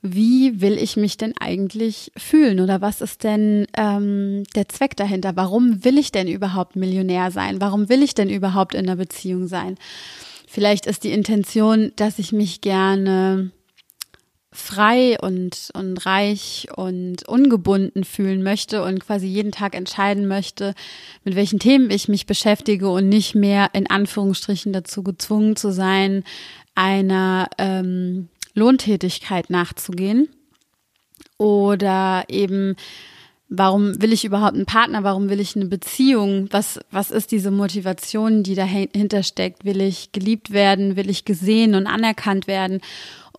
wie 0.01 0.61
will 0.61 0.77
ich 0.77 0.95
mich 0.95 1.17
denn 1.17 1.33
eigentlich 1.39 2.11
fühlen 2.15 2.59
oder 2.59 2.81
was 2.81 3.01
ist 3.01 3.23
denn 3.23 3.67
ähm, 3.75 4.43
der 4.55 4.69
Zweck 4.69 4.95
dahinter? 4.95 5.35
Warum 5.35 5.83
will 5.83 5.97
ich 5.97 6.11
denn 6.11 6.27
überhaupt 6.27 6.75
Millionär 6.75 7.31
sein? 7.31 7.59
Warum 7.59 7.89
will 7.89 8.01
ich 8.01 8.15
denn 8.15 8.29
überhaupt 8.29 8.75
in 8.75 8.85
einer 8.85 8.95
Beziehung 8.95 9.47
sein? 9.47 9.77
Vielleicht 10.47 10.85
ist 10.85 11.03
die 11.03 11.11
Intention, 11.11 11.91
dass 11.95 12.17
ich 12.17 12.31
mich 12.31 12.61
gerne 12.61 13.51
frei 14.51 15.17
und, 15.21 15.69
und 15.73 16.05
reich 16.05 16.67
und 16.75 17.27
ungebunden 17.27 18.03
fühlen 18.03 18.41
möchte 18.41 18.83
und 18.83 18.99
quasi 18.99 19.27
jeden 19.27 19.51
Tag 19.51 19.75
entscheiden 19.75 20.27
möchte, 20.27 20.73
mit 21.23 21.35
welchen 21.35 21.59
Themen 21.59 21.91
ich 21.91 22.07
mich 22.07 22.25
beschäftige 22.25 22.89
und 22.89 23.09
nicht 23.09 23.35
mehr 23.35 23.69
in 23.73 23.89
Anführungsstrichen 23.89 24.73
dazu 24.73 25.03
gezwungen 25.03 25.55
zu 25.55 25.71
sein, 25.71 26.23
einer 26.73 27.47
ähm, 27.57 28.29
Lohntätigkeit 28.59 29.49
nachzugehen 29.49 30.29
oder 31.37 32.25
eben 32.27 32.75
Warum 33.51 33.99
will 33.99 34.13
ich 34.13 34.25
überhaupt 34.25 34.53
einen 34.53 34.67
Partner? 34.67 35.03
Warum 35.03 35.27
will 35.29 35.39
ich 35.39 35.55
eine 35.55 35.65
Beziehung? 35.65 36.47
Was, 36.51 36.79
was 36.91 37.09
ist 37.09 37.31
diese 37.31 37.49
Motivation, 37.49 38.43
die 38.43 38.53
dahinter 38.53 39.23
steckt? 39.23 39.65
Will 39.65 39.81
ich 39.81 40.11
geliebt 40.11 40.51
werden? 40.51 40.95
Will 40.95 41.09
ich 41.09 41.25
gesehen 41.25 41.73
und 41.73 41.87
anerkannt 41.87 42.45
werden? 42.45 42.79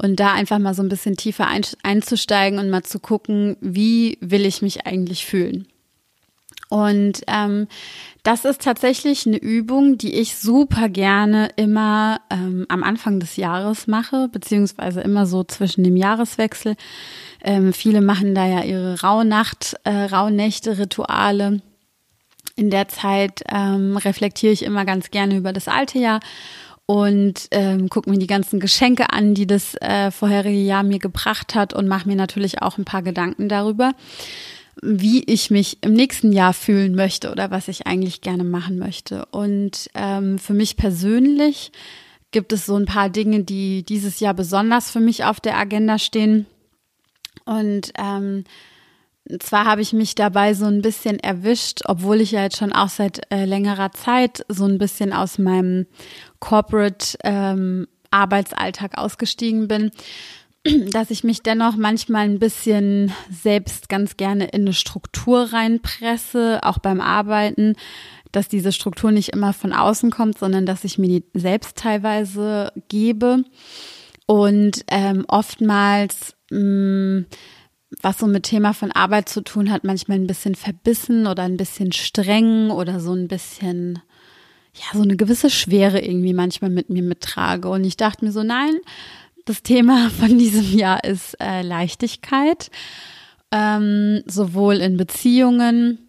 Und 0.03 0.19
da 0.19 0.33
einfach 0.33 0.59
mal 0.59 0.75
so 0.75 0.83
ein 0.83 0.89
bisschen 0.89 1.17
tiefer 1.17 1.47
einzusteigen 1.85 2.59
und 2.59 2.71
mal 2.71 2.83
zu 2.83 2.99
gucken, 2.99 3.57
wie 3.61 4.19
will 4.21 4.47
ich 4.47 4.63
mich 4.63 4.85
eigentlich 4.85 5.25
fühlen? 5.25 5.69
Und 6.71 7.23
ähm, 7.27 7.67
das 8.23 8.45
ist 8.45 8.63
tatsächlich 8.63 9.27
eine 9.27 9.39
Übung, 9.39 9.99
die 9.99 10.15
ich 10.15 10.37
super 10.37 10.89
gerne 10.89 11.51
immer 11.57 12.21
ähm, 12.31 12.65
am 12.69 12.85
Anfang 12.85 13.19
des 13.19 13.35
Jahres 13.35 13.89
mache, 13.89 14.29
beziehungsweise 14.29 15.01
immer 15.01 15.27
so 15.27 15.43
zwischen 15.43 15.83
dem 15.83 15.97
Jahreswechsel. 15.97 16.77
Ähm, 17.43 17.73
viele 17.73 18.01
machen 18.01 18.37
da 18.37 18.47
ja 18.47 18.63
ihre 18.63 19.01
Rauhnacht, 19.01 19.75
äh, 19.83 19.91
Rauhnächte-Rituale. 19.91 21.61
In 22.55 22.71
der 22.71 22.87
Zeit 22.87 23.43
ähm, 23.49 23.97
reflektiere 23.97 24.53
ich 24.53 24.63
immer 24.63 24.85
ganz 24.85 25.11
gerne 25.11 25.37
über 25.37 25.53
das 25.53 25.67
alte 25.67 25.99
Jahr 25.99 26.21
und 26.87 27.49
ähm, 27.51 27.89
gucke 27.89 28.11
mir 28.11 28.19
die 28.19 28.27
ganzen 28.29 28.61
Geschenke 28.61 29.13
an, 29.13 29.35
die 29.35 29.47
das 29.47 29.75
äh, 29.81 30.13
vorherige 30.13 30.61
Jahr 30.61 30.85
mir 30.85 31.01
gebracht 31.01 31.57
hat 31.57 31.73
und 31.73 31.89
mache 31.89 32.07
mir 32.09 32.17
natürlich 32.17 32.63
auch 32.63 32.79
ein 32.79 32.85
paar 32.85 33.03
Gedanken 33.03 33.49
darüber, 33.49 33.93
wie 34.83 35.23
ich 35.25 35.51
mich 35.51 35.79
im 35.83 35.93
nächsten 35.93 36.33
Jahr 36.33 36.55
fühlen 36.55 36.95
möchte 36.95 37.31
oder 37.31 37.51
was 37.51 37.69
ich 37.69 37.87
eigentlich 37.87 38.21
gerne 38.21 38.45
machen 38.45 38.79
möchte. 38.79 39.27
Und 39.27 39.91
ähm, 39.95 40.39
für 40.39 40.55
mich 40.55 40.77
persönlich 40.77 41.73
gibt 42.31 42.53
es 42.53 42.67
so 42.67 42.77
ein 42.77 42.87
paar 42.87 43.11
Dinge, 43.11 43.45
die 43.45 43.83
dieses 43.83 44.21
Jahr 44.21 44.35
besonders 44.35 44.91
für 44.91 45.01
mich 45.01 45.25
auf 45.25 45.41
der 45.41 45.59
Agenda 45.59 45.99
stehen. 45.99 46.47
Und 47.45 47.93
ähm, 47.99 48.45
zwar 49.41 49.67
habe 49.67 49.83
ich 49.83 49.93
mich 49.93 50.15
dabei 50.15 50.55
so 50.55 50.67
ein 50.67 50.83
bisschen 50.83 51.19
erwischt, 51.19 51.83
obwohl 51.85 52.21
ich 52.21 52.33
ja 52.33 52.43
jetzt 52.43 52.57
schon 52.57 52.73
auch 52.73 52.89
seit 52.89 53.21
äh, 53.33 53.45
längerer 53.45 53.93
Zeit 53.93 54.45
so 54.49 54.65
ein 54.65 54.79
bisschen 54.79 55.13
aus 55.13 55.39
meinem 55.39 55.87
Corporate 56.39 57.17
ähm, 57.25 57.87
Arbeitsalltag 58.11 58.99
ausgestiegen 58.99 59.69
bin, 59.69 59.91
dass 60.91 61.11
ich 61.11 61.25
mich 61.25 61.43
dennoch 61.43 61.77
manchmal 61.77 62.25
ein 62.25 62.39
bisschen 62.39 63.13
selbst 63.31 63.89
ganz 63.89 64.17
gerne 64.17 64.47
in 64.47 64.63
eine 64.63 64.73
Struktur 64.73 65.53
reinpresse, 65.53 66.61
auch 66.63 66.79
beim 66.79 67.01
Arbeiten, 67.01 67.75
dass 68.33 68.49
diese 68.49 68.73
Struktur 68.73 69.11
nicht 69.11 69.31
immer 69.31 69.53
von 69.53 69.73
außen 69.73 70.11
kommt, 70.11 70.39
sondern 70.39 70.67
dass 70.67 70.85
ich 70.85 70.99
mir 70.99 71.09
die 71.09 71.25
selbst 71.35 71.77
teilweise 71.77 72.73
gebe. 72.89 73.45
Und 74.27 74.85
ähm, 74.89 75.25
oftmals 75.27 76.37
mh, 76.51 76.59
mm, 76.61 77.27
was 78.03 78.19
so 78.19 78.27
mit 78.27 78.45
Thema 78.45 78.73
von 78.73 78.93
Arbeit 78.93 79.29
zu 79.29 79.41
tun 79.43 79.71
hat, 79.71 79.85
manchmal 79.85 80.19
ein 80.19 80.27
bisschen 80.27 80.55
verbissen 80.55 81.27
oder 81.27 81.43
ein 81.43 81.57
bisschen 81.57 81.93
streng 81.93 82.71
oder 82.71 83.01
so 83.01 83.13
ein 83.13 83.27
bisschen, 83.27 84.01
ja, 84.75 84.85
so 84.97 85.03
eine 85.03 85.17
gewisse 85.17 85.51
Schwere 85.51 86.01
irgendwie 86.01 86.33
manchmal 86.33 86.71
mit 86.71 86.89
mir 86.89 87.03
mittrage. 87.03 87.69
Und 87.69 87.85
ich 87.85 87.97
dachte 87.97 88.25
mir 88.25 88.33
so, 88.33 88.43
nein, 88.43 88.79
das 89.45 89.63
Thema 89.63 90.11
von 90.21 90.39
diesem 90.39 90.77
Jahr 90.77 91.05
ist 91.05 91.35
äh, 91.41 91.63
Leichtigkeit, 91.63 92.71
ähm, 93.53 94.23
sowohl 94.27 94.77
in 94.77 94.97
Beziehungen, 94.97 96.09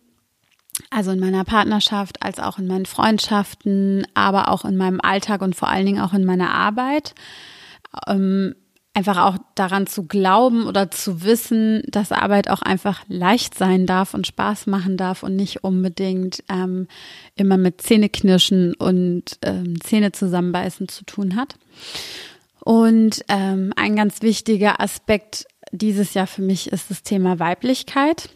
also 0.90 1.12
in 1.12 1.20
meiner 1.20 1.44
Partnerschaft, 1.44 2.24
als 2.24 2.40
auch 2.40 2.60
in 2.60 2.68
meinen 2.68 2.86
Freundschaften, 2.86 4.06
aber 4.14 4.50
auch 4.50 4.66
in 4.66 4.78
meinem 4.78 5.00
Alltag 5.02 5.42
und 5.42 5.56
vor 5.56 5.70
allen 5.70 5.86
Dingen 5.86 6.02
auch 6.02 6.14
in 6.14 6.26
meiner 6.26 6.54
Arbeit. 6.54 7.14
Ähm, 8.08 8.56
einfach 8.94 9.18
auch 9.18 9.38
daran 9.56 9.88
zu 9.88 10.04
glauben 10.04 10.66
oder 10.66 10.92
zu 10.92 11.24
wissen, 11.24 11.82
dass 11.88 12.12
Arbeit 12.12 12.50
auch 12.50 12.62
einfach 12.62 13.04
leicht 13.08 13.56
sein 13.58 13.86
darf 13.86 14.14
und 14.14 14.28
Spaß 14.28 14.68
machen 14.68 14.98
darf 14.98 15.24
und 15.24 15.36
nicht 15.36 15.64
unbedingt 15.64 16.44
ähm, 16.50 16.88
immer 17.36 17.58
mit 17.58 17.82
Zähneknirschen 17.82 18.74
und 18.74 19.38
ähm, 19.44 19.80
Zähne 19.82 20.12
zusammenbeißen 20.12 20.90
zu 20.90 21.06
tun 21.06 21.36
hat. 21.36 21.56
Und 22.64 23.24
ähm, 23.28 23.74
ein 23.76 23.96
ganz 23.96 24.22
wichtiger 24.22 24.80
Aspekt 24.80 25.46
dieses 25.72 26.14
Jahr 26.14 26.28
für 26.28 26.42
mich 26.42 26.72
ist 26.72 26.92
das 26.92 27.04
Thema 27.04 27.40
Weiblichkeit. 27.40 28.30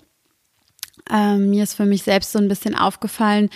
Ähm, 1.11 1.51
mir 1.51 1.63
ist 1.63 1.75
für 1.75 1.85
mich 1.85 2.03
selbst 2.03 2.31
so 2.31 2.39
ein 2.39 2.47
bisschen 2.47 2.75
aufgefallen, 2.75 3.49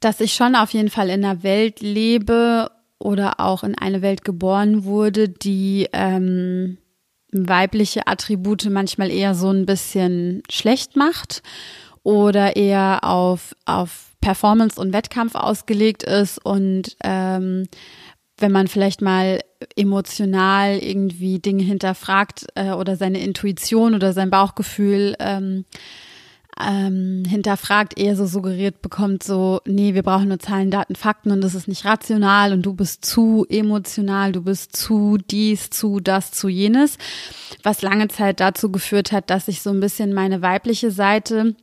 dass 0.00 0.20
ich 0.20 0.34
schon 0.34 0.54
auf 0.54 0.72
jeden 0.74 0.90
Fall 0.90 1.08
in 1.08 1.24
einer 1.24 1.42
Welt 1.42 1.80
lebe 1.80 2.70
oder 2.98 3.40
auch 3.40 3.64
in 3.64 3.76
eine 3.76 4.02
Welt 4.02 4.24
geboren 4.24 4.84
wurde, 4.84 5.28
die 5.28 5.88
ähm, 5.92 6.78
weibliche 7.32 8.06
Attribute 8.06 8.68
manchmal 8.70 9.10
eher 9.10 9.34
so 9.34 9.50
ein 9.50 9.66
bisschen 9.66 10.42
schlecht 10.50 10.96
macht 10.96 11.42
oder 12.02 12.56
eher 12.56 13.00
auf, 13.02 13.56
auf 13.64 14.12
Performance 14.20 14.80
und 14.80 14.92
Wettkampf 14.92 15.34
ausgelegt 15.34 16.02
ist 16.02 16.44
und 16.44 16.96
ähm, 17.02 17.66
wenn 18.38 18.52
man 18.52 18.68
vielleicht 18.68 19.00
mal 19.00 19.40
emotional 19.76 20.78
irgendwie 20.78 21.38
Dinge 21.38 21.62
hinterfragt 21.62 22.46
äh, 22.54 22.72
oder 22.72 22.96
seine 22.96 23.20
Intuition 23.20 23.94
oder 23.94 24.12
sein 24.12 24.30
Bauchgefühl 24.30 25.16
ähm, 25.20 25.64
ähm, 26.60 27.24
hinterfragt, 27.26 27.98
eher 27.98 28.14
so 28.16 28.26
suggeriert 28.26 28.80
bekommt, 28.80 29.22
so, 29.22 29.60
nee, 29.66 29.94
wir 29.94 30.02
brauchen 30.02 30.28
nur 30.28 30.38
Zahlen, 30.38 30.70
Daten, 30.70 30.94
Fakten 30.94 31.32
und 31.32 31.40
das 31.40 31.54
ist 31.54 31.66
nicht 31.66 31.84
rational 31.84 32.52
und 32.52 32.62
du 32.62 32.74
bist 32.74 33.04
zu 33.04 33.44
emotional, 33.48 34.32
du 34.32 34.42
bist 34.42 34.76
zu 34.76 35.18
dies, 35.18 35.70
zu 35.70 36.00
das, 36.00 36.30
zu 36.30 36.48
jenes, 36.48 36.96
was 37.62 37.82
lange 37.82 38.08
Zeit 38.08 38.40
dazu 38.40 38.70
geführt 38.70 39.10
hat, 39.10 39.30
dass 39.30 39.48
ich 39.48 39.62
so 39.62 39.70
ein 39.70 39.80
bisschen 39.80 40.12
meine 40.12 40.42
weibliche 40.42 40.90
Seite 40.90 41.56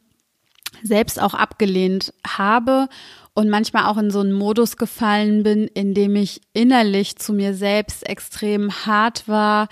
selbst 0.83 1.21
auch 1.21 1.33
abgelehnt 1.33 2.13
habe 2.25 2.87
und 3.33 3.49
manchmal 3.49 3.85
auch 3.85 3.97
in 3.97 4.11
so 4.11 4.19
einen 4.19 4.33
Modus 4.33 4.77
gefallen 4.77 5.43
bin, 5.43 5.67
in 5.67 5.93
dem 5.93 6.15
ich 6.15 6.41
innerlich 6.53 7.15
zu 7.17 7.33
mir 7.33 7.53
selbst 7.53 8.07
extrem 8.07 8.71
hart 8.85 9.27
war 9.27 9.69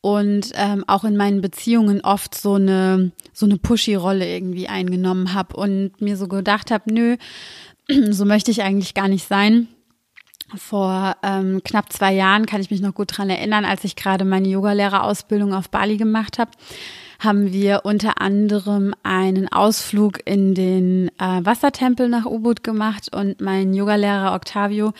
und 0.00 0.52
ähm, 0.54 0.84
auch 0.86 1.04
in 1.04 1.16
meinen 1.16 1.40
Beziehungen 1.40 2.02
oft 2.02 2.34
so 2.34 2.54
eine 2.54 3.12
so 3.32 3.46
eine 3.46 3.58
pushy-Rolle 3.58 4.28
irgendwie 4.28 4.68
eingenommen 4.68 5.34
habe 5.34 5.56
und 5.56 6.00
mir 6.00 6.16
so 6.16 6.28
gedacht 6.28 6.70
habe, 6.70 6.92
nö, 6.92 7.16
so 8.10 8.24
möchte 8.24 8.50
ich 8.50 8.62
eigentlich 8.62 8.94
gar 8.94 9.08
nicht 9.08 9.26
sein. 9.26 9.68
Vor 10.56 11.14
ähm, 11.22 11.60
knapp 11.62 11.92
zwei 11.92 12.14
Jahren 12.14 12.46
kann 12.46 12.62
ich 12.62 12.70
mich 12.70 12.80
noch 12.80 12.94
gut 12.94 13.18
dran 13.18 13.28
erinnern, 13.28 13.66
als 13.66 13.84
ich 13.84 13.96
gerade 13.96 14.24
meine 14.24 14.48
Yogalehrerausbildung 14.48 15.52
auf 15.52 15.68
Bali 15.68 15.98
gemacht 15.98 16.38
habe, 16.38 16.52
haben 17.18 17.52
wir 17.52 17.80
unter 17.84 18.20
anderem 18.20 18.94
einen 19.02 19.50
Ausflug 19.50 20.20
in 20.24 20.54
den 20.54 21.08
äh, 21.18 21.40
Wassertempel 21.44 22.08
nach 22.08 22.26
Ubud 22.26 22.62
gemacht 22.62 23.14
und 23.14 23.40
mein 23.40 23.74
Yogalehrer 23.74 24.34
Octavio, 24.34 24.92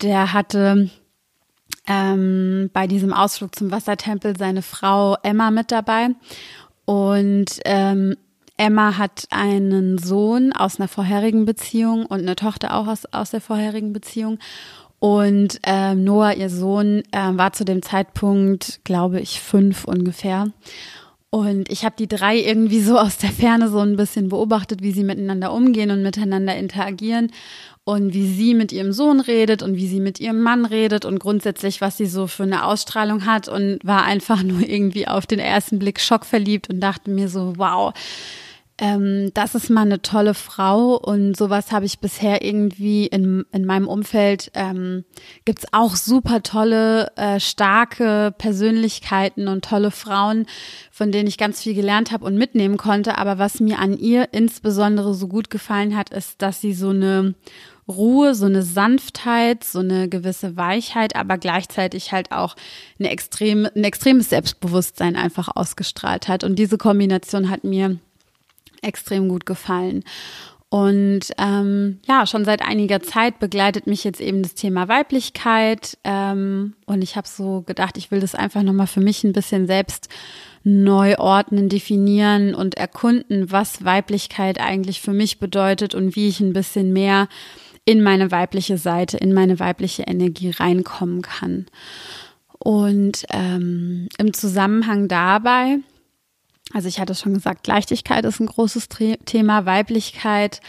der 0.00 0.32
hatte 0.32 0.90
ähm, 1.86 2.70
bei 2.72 2.86
diesem 2.86 3.12
Ausflug 3.12 3.54
zum 3.56 3.70
Wassertempel 3.70 4.36
seine 4.36 4.62
Frau 4.62 5.16
Emma 5.22 5.50
mit 5.50 5.72
dabei. 5.72 6.10
Und 6.84 7.60
ähm, 7.64 8.16
Emma 8.56 8.96
hat 8.96 9.26
einen 9.30 9.98
Sohn 9.98 10.52
aus 10.52 10.78
einer 10.78 10.88
vorherigen 10.88 11.44
Beziehung 11.44 12.06
und 12.06 12.20
eine 12.20 12.36
Tochter 12.36 12.74
auch 12.74 12.86
aus, 12.86 13.04
aus 13.06 13.30
der 13.30 13.40
vorherigen 13.40 13.92
Beziehung. 13.92 14.38
Und 14.98 15.60
ähm, 15.64 16.04
Noah, 16.04 16.32
ihr 16.32 16.48
Sohn, 16.48 17.02
äh, 17.12 17.32
war 17.32 17.52
zu 17.52 17.64
dem 17.64 17.82
Zeitpunkt, 17.82 18.80
glaube 18.84 19.20
ich, 19.20 19.40
fünf 19.40 19.84
ungefähr. 19.84 20.52
Und 21.36 21.70
ich 21.70 21.84
habe 21.84 21.96
die 21.98 22.08
drei 22.08 22.38
irgendwie 22.38 22.80
so 22.80 22.98
aus 22.98 23.18
der 23.18 23.28
Ferne 23.28 23.68
so 23.68 23.80
ein 23.80 23.96
bisschen 23.96 24.30
beobachtet, 24.30 24.80
wie 24.80 24.92
sie 24.92 25.04
miteinander 25.04 25.52
umgehen 25.52 25.90
und 25.90 26.02
miteinander 26.02 26.56
interagieren 26.56 27.30
und 27.84 28.14
wie 28.14 28.26
sie 28.26 28.54
mit 28.54 28.72
ihrem 28.72 28.90
Sohn 28.90 29.20
redet 29.20 29.62
und 29.62 29.76
wie 29.76 29.86
sie 29.86 30.00
mit 30.00 30.18
ihrem 30.18 30.40
Mann 30.40 30.64
redet 30.64 31.04
und 31.04 31.18
grundsätzlich, 31.18 31.82
was 31.82 31.98
sie 31.98 32.06
so 32.06 32.26
für 32.26 32.44
eine 32.44 32.64
Ausstrahlung 32.64 33.26
hat 33.26 33.48
und 33.48 33.80
war 33.82 34.04
einfach 34.04 34.42
nur 34.42 34.60
irgendwie 34.66 35.08
auf 35.08 35.26
den 35.26 35.38
ersten 35.38 35.78
Blick 35.78 36.00
schockverliebt 36.00 36.70
und 36.70 36.80
dachte 36.80 37.10
mir 37.10 37.28
so, 37.28 37.52
wow, 37.58 37.92
ähm, 38.78 39.30
das 39.32 39.54
ist 39.54 39.70
mal 39.70 39.82
eine 39.82 40.02
tolle 40.02 40.34
Frau 40.34 40.96
und 40.96 41.34
sowas 41.34 41.72
habe 41.72 41.86
ich 41.86 41.98
bisher 41.98 42.44
irgendwie 42.44 43.06
in, 43.06 43.46
in 43.50 43.64
meinem 43.64 43.88
Umfeld 43.88 44.50
ähm, 44.54 45.04
gibt 45.46 45.60
es 45.60 45.72
auch 45.72 45.96
super 45.96 46.42
tolle, 46.42 47.10
äh, 47.16 47.40
starke 47.40 48.34
Persönlichkeiten 48.36 49.48
und 49.48 49.64
tolle 49.64 49.90
Frauen, 49.90 50.44
von 50.90 51.10
denen 51.10 51.26
ich 51.26 51.38
ganz 51.38 51.62
viel 51.62 51.72
gelernt 51.74 52.12
habe 52.12 52.26
und 52.26 52.36
mitnehmen 52.36 52.76
konnte. 52.76 53.16
Aber 53.16 53.38
was 53.38 53.60
mir 53.60 53.78
an 53.78 53.96
ihr 53.96 54.28
insbesondere 54.32 55.14
so 55.14 55.26
gut 55.26 55.48
gefallen 55.48 55.96
hat, 55.96 56.10
ist, 56.10 56.42
dass 56.42 56.60
sie 56.60 56.74
so 56.74 56.90
eine 56.90 57.34
Ruhe, 57.88 58.34
so 58.34 58.46
eine 58.46 58.62
Sanftheit, 58.62 59.64
so 59.64 59.78
eine 59.78 60.08
gewisse 60.08 60.56
Weichheit, 60.56 61.16
aber 61.16 61.38
gleichzeitig 61.38 62.12
halt 62.12 62.30
auch 62.30 62.56
eine 62.98 63.08
extreme, 63.10 63.70
ein 63.74 63.84
extremes 63.84 64.28
Selbstbewusstsein 64.28 65.16
einfach 65.16 65.48
ausgestrahlt 65.54 66.28
hat. 66.28 66.44
Und 66.44 66.58
diese 66.58 66.76
Kombination 66.78 67.48
hat 67.48 67.64
mir 67.64 67.98
extrem 68.82 69.28
gut 69.28 69.46
gefallen. 69.46 70.04
Und 70.68 71.32
ähm, 71.38 72.00
ja, 72.06 72.26
schon 72.26 72.44
seit 72.44 72.60
einiger 72.60 73.00
Zeit 73.00 73.38
begleitet 73.38 73.86
mich 73.86 74.02
jetzt 74.02 74.20
eben 74.20 74.42
das 74.42 74.54
Thema 74.54 74.88
Weiblichkeit. 74.88 75.96
Ähm, 76.02 76.74
und 76.86 77.02
ich 77.02 77.16
habe 77.16 77.28
so 77.28 77.62
gedacht, 77.62 77.96
ich 77.96 78.10
will 78.10 78.20
das 78.20 78.34
einfach 78.34 78.62
nochmal 78.62 78.88
für 78.88 79.00
mich 79.00 79.22
ein 79.22 79.32
bisschen 79.32 79.66
selbst 79.66 80.08
neu 80.64 81.16
ordnen, 81.18 81.68
definieren 81.68 82.54
und 82.54 82.76
erkunden, 82.76 83.52
was 83.52 83.84
Weiblichkeit 83.84 84.60
eigentlich 84.60 85.00
für 85.00 85.12
mich 85.12 85.38
bedeutet 85.38 85.94
und 85.94 86.16
wie 86.16 86.28
ich 86.28 86.40
ein 86.40 86.52
bisschen 86.52 86.92
mehr 86.92 87.28
in 87.84 88.02
meine 88.02 88.32
weibliche 88.32 88.76
Seite, 88.76 89.16
in 89.16 89.32
meine 89.32 89.60
weibliche 89.60 90.02
Energie 90.02 90.50
reinkommen 90.50 91.22
kann. 91.22 91.66
Und 92.58 93.24
ähm, 93.30 94.08
im 94.18 94.34
Zusammenhang 94.34 95.06
dabei 95.06 95.78
also 96.72 96.88
ich 96.88 96.98
hatte 96.98 97.14
schon 97.14 97.34
gesagt, 97.34 97.66
Leichtigkeit 97.66 98.24
ist 98.24 98.40
ein 98.40 98.46
großes 98.46 98.88
Thema, 99.24 99.66
Weiblichkeit. 99.66 100.60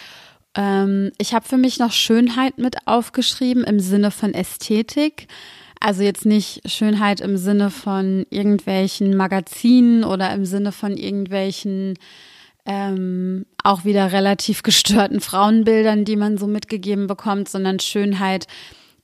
Ähm, 0.55 1.11
ich 1.17 1.33
habe 1.33 1.47
für 1.47 1.57
mich 1.57 1.79
noch 1.79 1.91
Schönheit 1.91 2.57
mit 2.57 2.87
aufgeschrieben 2.87 3.63
im 3.63 3.79
Sinne 3.79 4.11
von 4.11 4.33
Ästhetik. 4.33 5.27
Also 5.79 6.03
jetzt 6.03 6.25
nicht 6.25 6.69
Schönheit 6.69 7.21
im 7.21 7.37
Sinne 7.37 7.69
von 7.69 8.25
irgendwelchen 8.29 9.15
Magazinen 9.15 10.03
oder 10.03 10.33
im 10.33 10.45
Sinne 10.45 10.71
von 10.71 10.97
irgendwelchen 10.97 11.95
ähm, 12.65 13.45
auch 13.63 13.85
wieder 13.85 14.11
relativ 14.11 14.61
gestörten 14.63 15.21
Frauenbildern, 15.21 16.03
die 16.03 16.15
man 16.15 16.37
so 16.37 16.47
mitgegeben 16.47 17.07
bekommt, 17.07 17.47
sondern 17.47 17.79
Schönheit 17.79 18.47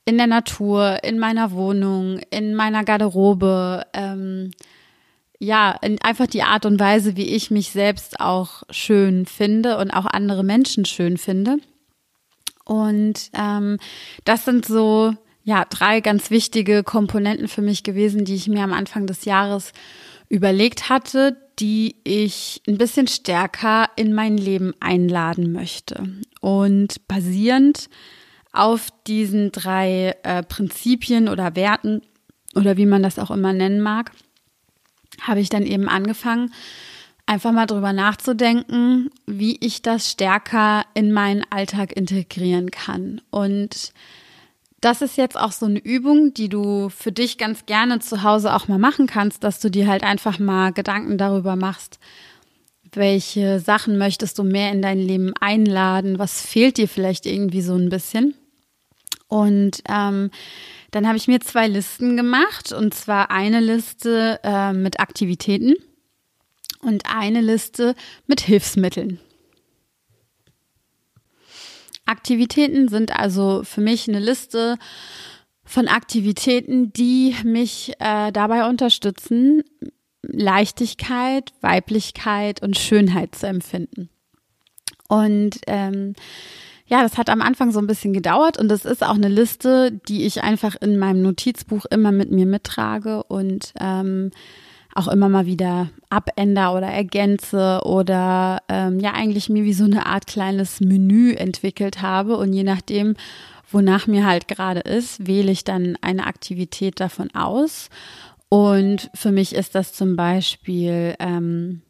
in 0.04 0.18
der 0.18 0.26
Natur, 0.26 0.98
in 1.02 1.18
meiner 1.18 1.52
Wohnung, 1.52 2.20
in 2.30 2.54
meiner 2.54 2.84
Garderobe. 2.84 3.86
Ähm, 3.94 4.50
ja, 5.44 5.78
einfach 6.02 6.26
die 6.26 6.42
Art 6.42 6.66
und 6.66 6.80
Weise, 6.80 7.16
wie 7.16 7.28
ich 7.28 7.50
mich 7.50 7.70
selbst 7.70 8.20
auch 8.20 8.62
schön 8.70 9.26
finde 9.26 9.78
und 9.78 9.90
auch 9.90 10.06
andere 10.06 10.42
Menschen 10.42 10.84
schön 10.84 11.18
finde. 11.18 11.58
Und 12.64 13.30
ähm, 13.34 13.78
das 14.24 14.44
sind 14.44 14.64
so, 14.64 15.14
ja, 15.44 15.64
drei 15.68 16.00
ganz 16.00 16.30
wichtige 16.30 16.82
Komponenten 16.82 17.48
für 17.48 17.62
mich 17.62 17.82
gewesen, 17.82 18.24
die 18.24 18.34
ich 18.34 18.48
mir 18.48 18.62
am 18.62 18.72
Anfang 18.72 19.06
des 19.06 19.24
Jahres 19.26 19.72
überlegt 20.28 20.88
hatte, 20.88 21.36
die 21.58 21.96
ich 22.04 22.62
ein 22.66 22.78
bisschen 22.78 23.06
stärker 23.06 23.88
in 23.96 24.14
mein 24.14 24.38
Leben 24.38 24.72
einladen 24.80 25.52
möchte. 25.52 26.02
Und 26.40 27.06
basierend 27.06 27.88
auf 28.52 28.88
diesen 29.06 29.52
drei 29.52 30.16
äh, 30.22 30.42
Prinzipien 30.42 31.28
oder 31.28 31.54
Werten 31.54 32.02
oder 32.54 32.76
wie 32.76 32.86
man 32.86 33.02
das 33.02 33.18
auch 33.18 33.30
immer 33.30 33.52
nennen 33.52 33.80
mag, 33.80 34.12
habe 35.20 35.40
ich 35.40 35.48
dann 35.48 35.64
eben 35.64 35.88
angefangen, 35.88 36.52
einfach 37.26 37.52
mal 37.52 37.66
drüber 37.66 37.92
nachzudenken, 37.92 39.10
wie 39.26 39.56
ich 39.60 39.82
das 39.82 40.10
stärker 40.10 40.84
in 40.94 41.12
meinen 41.12 41.44
Alltag 41.50 41.96
integrieren 41.96 42.70
kann. 42.70 43.20
Und 43.30 43.92
das 44.80 45.00
ist 45.00 45.16
jetzt 45.16 45.38
auch 45.38 45.52
so 45.52 45.64
eine 45.64 45.78
Übung, 45.78 46.34
die 46.34 46.50
du 46.50 46.90
für 46.90 47.12
dich 47.12 47.38
ganz 47.38 47.64
gerne 47.64 48.00
zu 48.00 48.22
Hause 48.22 48.54
auch 48.54 48.68
mal 48.68 48.78
machen 48.78 49.06
kannst, 49.06 49.42
dass 49.42 49.58
du 49.58 49.70
dir 49.70 49.88
halt 49.88 50.02
einfach 50.02 50.38
mal 50.38 50.72
Gedanken 50.72 51.16
darüber 51.16 51.56
machst, 51.56 51.98
welche 52.92 53.60
Sachen 53.60 53.96
möchtest 53.96 54.38
du 54.38 54.44
mehr 54.44 54.70
in 54.70 54.82
dein 54.82 54.98
Leben 54.98 55.32
einladen, 55.40 56.18
was 56.18 56.42
fehlt 56.42 56.76
dir 56.76 56.88
vielleicht 56.88 57.24
irgendwie 57.24 57.62
so 57.62 57.74
ein 57.74 57.88
bisschen. 57.88 58.34
Und 59.26 59.82
ähm, 59.88 60.30
dann 60.94 61.08
habe 61.08 61.16
ich 61.16 61.26
mir 61.26 61.40
zwei 61.40 61.66
Listen 61.66 62.16
gemacht 62.16 62.72
und 62.72 62.94
zwar 62.94 63.32
eine 63.32 63.58
Liste 63.58 64.38
äh, 64.44 64.72
mit 64.72 65.00
Aktivitäten 65.00 65.74
und 66.82 67.02
eine 67.12 67.40
Liste 67.40 67.96
mit 68.28 68.42
Hilfsmitteln. 68.42 69.18
Aktivitäten 72.06 72.86
sind 72.86 73.18
also 73.18 73.64
für 73.64 73.80
mich 73.80 74.06
eine 74.08 74.20
Liste 74.20 74.78
von 75.64 75.88
Aktivitäten, 75.88 76.92
die 76.92 77.34
mich 77.42 77.94
äh, 77.98 78.30
dabei 78.30 78.68
unterstützen, 78.68 79.64
Leichtigkeit, 80.22 81.52
Weiblichkeit 81.60 82.62
und 82.62 82.78
Schönheit 82.78 83.34
zu 83.34 83.48
empfinden. 83.48 84.10
Und 85.08 85.58
ähm, 85.66 86.14
ja, 86.86 87.02
das 87.02 87.16
hat 87.16 87.30
am 87.30 87.40
Anfang 87.40 87.72
so 87.72 87.78
ein 87.78 87.86
bisschen 87.86 88.12
gedauert 88.12 88.58
und 88.58 88.68
das 88.68 88.84
ist 88.84 89.02
auch 89.02 89.14
eine 89.14 89.28
Liste, 89.28 89.92
die 90.08 90.24
ich 90.24 90.42
einfach 90.42 90.76
in 90.80 90.98
meinem 90.98 91.22
Notizbuch 91.22 91.86
immer 91.86 92.12
mit 92.12 92.30
mir 92.30 92.46
mittrage 92.46 93.22
und 93.24 93.72
ähm, 93.80 94.30
auch 94.94 95.08
immer 95.08 95.28
mal 95.28 95.46
wieder 95.46 95.88
abänder 96.10 96.74
oder 96.74 96.86
ergänze 96.86 97.80
oder 97.84 98.62
ähm, 98.68 99.00
ja 99.00 99.12
eigentlich 99.12 99.48
mir 99.48 99.64
wie 99.64 99.72
so 99.72 99.84
eine 99.84 100.06
Art 100.06 100.26
kleines 100.26 100.80
Menü 100.80 101.32
entwickelt 101.32 102.02
habe 102.02 102.36
und 102.36 102.52
je 102.52 102.62
nachdem, 102.62 103.14
wonach 103.72 104.06
mir 104.06 104.26
halt 104.26 104.46
gerade 104.46 104.80
ist, 104.80 105.26
wähle 105.26 105.50
ich 105.50 105.64
dann 105.64 105.98
eine 106.00 106.26
Aktivität 106.26 107.00
davon 107.00 107.34
aus. 107.34 107.88
Und 108.48 109.10
für 109.14 109.32
mich 109.32 109.54
ist 109.54 109.74
das 109.74 109.94
zum 109.94 110.14
Beispiel 110.14 111.16
ähm, 111.18 111.82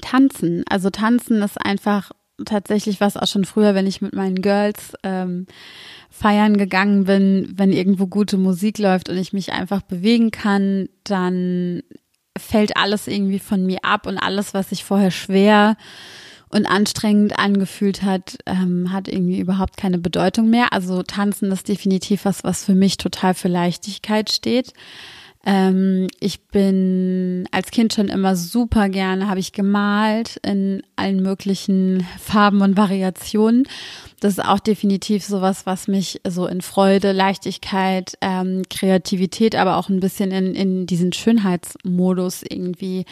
Tanzen. 0.00 0.64
Also 0.68 0.90
Tanzen 0.90 1.42
ist 1.42 1.64
einfach 1.64 2.10
tatsächlich 2.44 3.00
was 3.00 3.16
auch 3.16 3.26
schon 3.26 3.44
früher, 3.44 3.74
wenn 3.74 3.86
ich 3.86 4.00
mit 4.00 4.14
meinen 4.14 4.42
Girls 4.42 4.94
ähm, 5.02 5.46
feiern 6.10 6.56
gegangen 6.56 7.04
bin, 7.04 7.52
wenn 7.56 7.72
irgendwo 7.72 8.06
gute 8.06 8.36
Musik 8.36 8.78
läuft 8.78 9.08
und 9.08 9.16
ich 9.16 9.32
mich 9.32 9.52
einfach 9.52 9.82
bewegen 9.82 10.30
kann, 10.30 10.88
dann 11.04 11.82
fällt 12.38 12.76
alles 12.76 13.06
irgendwie 13.06 13.38
von 13.38 13.64
mir 13.64 13.78
ab 13.82 14.06
und 14.06 14.18
alles, 14.18 14.54
was 14.54 14.70
sich 14.70 14.84
vorher 14.84 15.10
schwer 15.10 15.76
und 16.48 16.66
anstrengend 16.66 17.38
angefühlt 17.38 18.02
hat, 18.02 18.38
ähm, 18.44 18.92
hat 18.92 19.08
irgendwie 19.08 19.38
überhaupt 19.38 19.76
keine 19.76 19.98
Bedeutung 19.98 20.50
mehr. 20.50 20.72
Also 20.72 21.02
tanzen 21.02 21.52
ist 21.52 21.68
definitiv 21.68 22.24
was, 22.24 22.42
was 22.42 22.64
für 22.64 22.74
mich 22.74 22.96
total 22.96 23.34
für 23.34 23.48
Leichtigkeit 23.48 24.30
steht. 24.30 24.72
Ähm, 25.46 26.08
ich 26.20 26.42
bin 26.48 27.48
als 27.50 27.70
Kind 27.70 27.94
schon 27.94 28.08
immer 28.08 28.36
super 28.36 28.88
gerne, 28.88 29.28
habe 29.28 29.40
ich 29.40 29.52
gemalt 29.52 30.36
in 30.44 30.82
allen 30.96 31.22
möglichen 31.22 32.06
Farben 32.18 32.60
und 32.60 32.76
Variationen. 32.76 33.66
Das 34.20 34.34
ist 34.34 34.44
auch 34.44 34.60
definitiv 34.60 35.24
sowas, 35.24 35.64
was 35.64 35.88
mich 35.88 36.20
so 36.28 36.46
in 36.46 36.60
Freude, 36.60 37.12
Leichtigkeit, 37.12 38.18
ähm, 38.20 38.62
Kreativität, 38.68 39.54
aber 39.54 39.76
auch 39.78 39.88
ein 39.88 40.00
bisschen 40.00 40.30
in, 40.30 40.54
in 40.54 40.86
diesen 40.86 41.12
Schönheitsmodus 41.12 42.42
irgendwie 42.42 43.06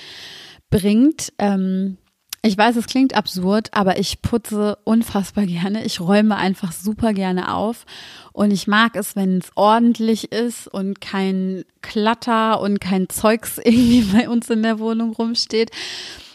bringt. 0.68 1.32
Ähm, 1.38 1.96
ich 2.42 2.56
weiß, 2.56 2.76
es 2.76 2.86
klingt 2.86 3.14
absurd, 3.14 3.70
aber 3.72 3.98
ich 3.98 4.22
putze 4.22 4.78
unfassbar 4.84 5.44
gerne. 5.46 5.84
Ich 5.84 6.00
räume 6.00 6.36
einfach 6.36 6.70
super 6.72 7.12
gerne 7.12 7.52
auf. 7.54 7.84
Und 8.32 8.52
ich 8.52 8.68
mag 8.68 8.94
es, 8.94 9.16
wenn 9.16 9.38
es 9.38 9.50
ordentlich 9.56 10.30
ist 10.30 10.68
und 10.68 11.00
kein 11.00 11.64
Klatter 11.82 12.60
und 12.60 12.80
kein 12.80 13.08
Zeugs 13.08 13.58
irgendwie 13.64 14.02
bei 14.02 14.28
uns 14.28 14.48
in 14.50 14.62
der 14.62 14.78
Wohnung 14.78 15.12
rumsteht. 15.12 15.70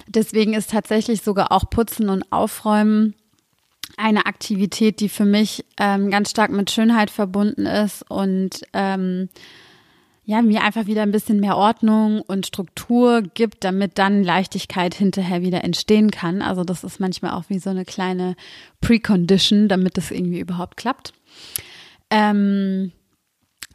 Deswegen 0.08 0.54
ist 0.54 0.72
tatsächlich 0.72 1.22
sogar 1.22 1.52
auch 1.52 1.70
Putzen 1.70 2.10
und 2.10 2.30
Aufräumen 2.32 3.16
eine 3.96 4.26
Aktivität, 4.26 5.00
die 5.00 5.10
für 5.10 5.26
mich 5.26 5.64
ähm, 5.78 6.10
ganz 6.10 6.32
stark 6.32 6.52
mit 6.52 6.72
Schönheit 6.72 7.12
verbunden 7.12 7.66
ist 7.66 8.04
und 8.10 8.62
ähm, 8.74 9.30
ja, 10.26 10.42
mir 10.42 10.64
einfach 10.64 10.86
wieder 10.86 11.02
ein 11.02 11.12
bisschen 11.12 11.40
mehr 11.40 11.58
Ordnung 11.58 12.22
und 12.22 12.48
Struktur 12.48 13.22
gibt, 13.22 13.64
damit 13.64 13.98
dann 13.98 14.24
Leichtigkeit 14.24 14.96
hinterher 14.96 15.42
wieder 15.42 15.64
entstehen 15.64 16.12
kann. 16.12 16.42
Also 16.42 16.64
das 16.64 16.84
ist 16.84 17.00
manchmal 17.00 17.32
auch 17.32 17.46
wie 17.50 17.60
so 17.60 17.70
eine 17.70 17.84
kleine 17.84 18.36
Precondition, 18.80 19.68
damit 19.68 19.98
das 19.98 20.12
irgendwie 20.12 20.40
überhaupt 20.40 20.78
klappt. 20.78 21.14
Ähm, 22.10 22.94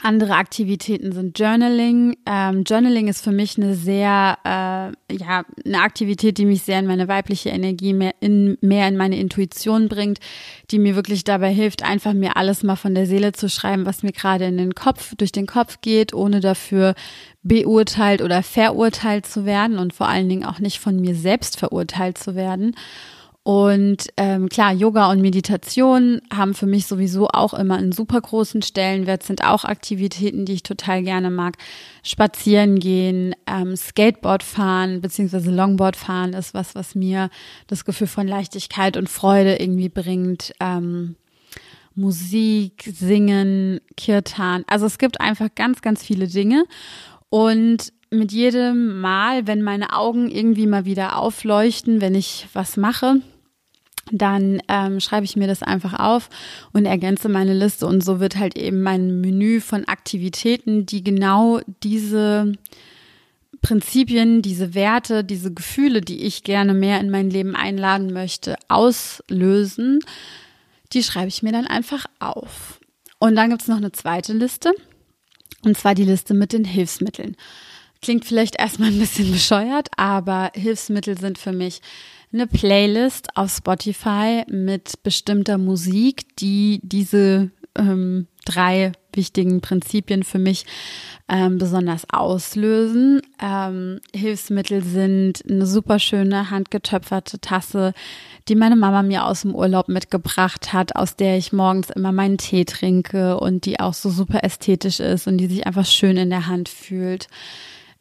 Andere 0.01 0.35
Aktivitäten 0.37 1.11
sind 1.13 1.37
Journaling. 1.39 2.17
Ähm, 2.25 2.63
Journaling 2.65 3.09
ist 3.09 3.25
für 3.25 3.33
mich 3.33 3.57
eine 3.57 3.75
sehr, 3.75 4.39
äh, 4.45 5.15
ja, 5.17 5.45
eine 5.65 5.81
Aktivität, 5.81 6.39
die 6.39 6.47
mich 6.47 6.63
sehr 6.63 6.79
in 6.79 6.87
meine 6.87 7.09
weibliche 7.09 7.49
Energie, 7.49 7.93
mehr 7.93 8.15
in, 8.21 8.57
mehr 8.61 8.87
in 8.87 8.97
meine 8.97 9.19
Intuition 9.19 9.89
bringt, 9.89 10.21
die 10.71 10.79
mir 10.79 10.95
wirklich 10.95 11.25
dabei 11.25 11.53
hilft, 11.53 11.83
einfach 11.83 12.13
mir 12.13 12.37
alles 12.37 12.63
mal 12.63 12.77
von 12.77 12.95
der 12.95 13.07
Seele 13.07 13.33
zu 13.33 13.49
schreiben, 13.49 13.87
was 13.87 14.05
mir 14.05 14.13
gerade 14.13 14.45
in 14.45 14.57
den 14.57 14.75
Kopf, 14.75 15.17
durch 15.17 15.33
den 15.33 15.47
Kopf 15.47 15.81
geht, 15.81 16.15
ohne 16.15 16.39
dafür 16.39 16.95
beurteilt 17.43 18.23
oder 18.23 18.45
verurteilt 18.45 19.27
zu 19.27 19.47
werden 19.47 19.79
und 19.79 19.93
vor 19.93 20.09
allen 20.09 20.29
Dingen 20.29 20.45
auch 20.45 20.61
nicht 20.61 20.79
von 20.79 21.01
mir 21.01 21.17
selbst 21.17 21.59
verurteilt 21.59 22.19
zu 22.19 22.37
werden. 22.37 22.77
Und 23.49 24.09
ähm, 24.19 24.51
klar, 24.51 24.75
Yoga 24.75 25.11
und 25.11 25.23
Meditation 25.23 26.21
haben 26.31 26.53
für 26.53 26.67
mich 26.67 26.87
sowieso 26.87 27.29
auch 27.29 27.55
immer 27.55 27.79
einen 27.79 27.93
super 27.93 28.21
großen 28.21 28.61
Stellenwert, 28.61 29.23
sind 29.23 29.43
auch 29.43 29.65
Aktivitäten, 29.65 30.45
die 30.45 30.53
ich 30.53 30.63
total 30.63 31.03
gerne 31.03 31.31
mag. 31.31 31.57
Spazieren 32.03 32.79
gehen, 32.79 33.35
ähm, 33.47 33.75
Skateboard 33.75 34.43
fahren, 34.43 35.01
beziehungsweise 35.01 35.51
Longboard 35.51 35.97
fahren 35.97 36.35
ist 36.35 36.53
was, 36.53 36.75
was 36.75 36.95
mir 36.95 37.31
das 37.69 37.87
Gefühl 37.87 38.07
von 38.07 38.29
Leichtigkeit 38.29 38.99
und 38.99 39.09
Freude 39.09 39.57
irgendwie 39.57 39.89
bringt. 39.89 40.53
Ähm, 40.61 41.17
Musik, 41.95 42.91
Singen, 42.93 43.81
Kirtan. 43.97 44.65
Also 44.67 44.85
es 44.85 44.99
gibt 44.99 45.23
einfach 45.23 45.49
ganz, 45.55 45.81
ganz 45.81 46.03
viele 46.05 46.29
Dinge. 46.29 46.65
Und 47.31 47.95
mit 48.11 48.31
jedem 48.31 49.01
Mal, 49.01 49.47
wenn 49.47 49.63
meine 49.63 49.95
Augen 49.95 50.31
irgendwie 50.31 50.67
mal 50.67 50.85
wieder 50.85 51.17
aufleuchten, 51.17 52.03
wenn 52.03 52.15
ich 52.15 52.47
was 52.53 52.77
mache, 52.77 53.23
dann 54.13 54.61
ähm, 54.69 55.01
schreibe 55.01 55.25
ich 55.25 55.37
mir 55.37 55.47
das 55.47 55.63
einfach 55.63 55.99
auf 55.99 56.31
und 56.73 56.87
ergänze 56.87 57.29
meine 57.29 57.55
Liste 57.55 57.87
und 57.87 58.03
so 58.03 58.21
wird 58.21 58.37
halt 58.37 58.57
eben 58.57 58.83
mein 58.83 59.21
Menü 59.21 59.61
von 59.61 59.87
Aktivitäten, 59.87 60.87
die 60.87 61.03
genau 61.03 61.61
diese 61.83 62.53
Prinzipien, 63.61 64.43
diese 64.43 64.75
Werte, 64.75 65.25
diese 65.25 65.53
Gefühle, 65.53 66.01
die 66.01 66.23
ich 66.25 66.45
gerne 66.45 66.75
mehr 66.75 67.01
in 67.01 67.11
mein 67.11 67.31
Leben 67.31 67.57
einladen 67.57 68.13
möchte, 68.13 68.57
auslösen, 68.69 70.01
die 70.93 71.03
schreibe 71.03 71.29
ich 71.29 71.43
mir 71.43 71.53
dann 71.53 71.67
einfach 71.67 72.07
auf. 72.19 72.81
Und 73.19 73.35
dann 73.37 73.51
gibt 73.51 73.63
es 73.63 73.69
noch 73.69 73.79
eine 73.79 73.93
zweite 73.93 74.33
Liste, 74.33 74.73
und 75.65 75.77
zwar 75.77 75.95
die 75.95 76.05
Liste 76.05 76.35
mit 76.35 76.53
den 76.53 76.65
Hilfsmitteln. 76.65 77.37
Klingt 78.01 78.25
vielleicht 78.25 78.57
erstmal 78.59 78.91
ein 78.91 78.99
bisschen 78.99 79.33
bescheuert, 79.33 79.89
aber 79.97 80.53
Hilfsmittel 80.55 81.19
sind 81.19 81.37
für 81.37 81.53
mich 81.53 81.81
eine 82.33 82.47
Playlist 82.47 83.37
auf 83.37 83.55
Spotify 83.55 84.45
mit 84.49 85.03
bestimmter 85.03 85.59
Musik, 85.59 86.37
die 86.37 86.81
diese 86.83 87.51
ähm, 87.77 88.27
drei 88.45 88.93
wichtigen 89.13 89.61
Prinzipien 89.61 90.23
für 90.23 90.39
mich 90.39 90.65
ähm, 91.29 91.59
besonders 91.59 92.07
auslösen. 92.11 93.21
Ähm, 93.43 94.01
Hilfsmittel 94.15 94.83
sind 94.83 95.43
eine 95.49 95.67
super 95.67 95.99
schöne 95.99 96.51
handgetöpferte 96.51 97.41
Tasse, 97.41 97.95
die 98.49 98.55
meine 98.55 98.77
Mama 98.77 99.03
mir 99.03 99.27
aus 99.27 99.43
dem 99.43 99.55
Urlaub 99.55 99.89
mitgebracht 99.89 100.73
hat, 100.73 100.97
aus 100.97 101.17
der 101.17 101.37
ich 101.37 101.53
morgens 101.53 101.91
immer 101.91 102.13
meinen 102.13 102.39
Tee 102.39 102.65
trinke 102.65 103.39
und 103.39 103.65
die 103.65 103.81
auch 103.81 103.95
so 103.95 104.11
super 104.11 104.45
ästhetisch 104.45 105.01
ist 105.01 105.27
und 105.27 105.39
die 105.39 105.47
sich 105.47 105.67
einfach 105.67 105.87
schön 105.87 106.17
in 106.17 106.31
der 106.31 106.47
Hand 106.47 106.69
fühlt 106.69 107.29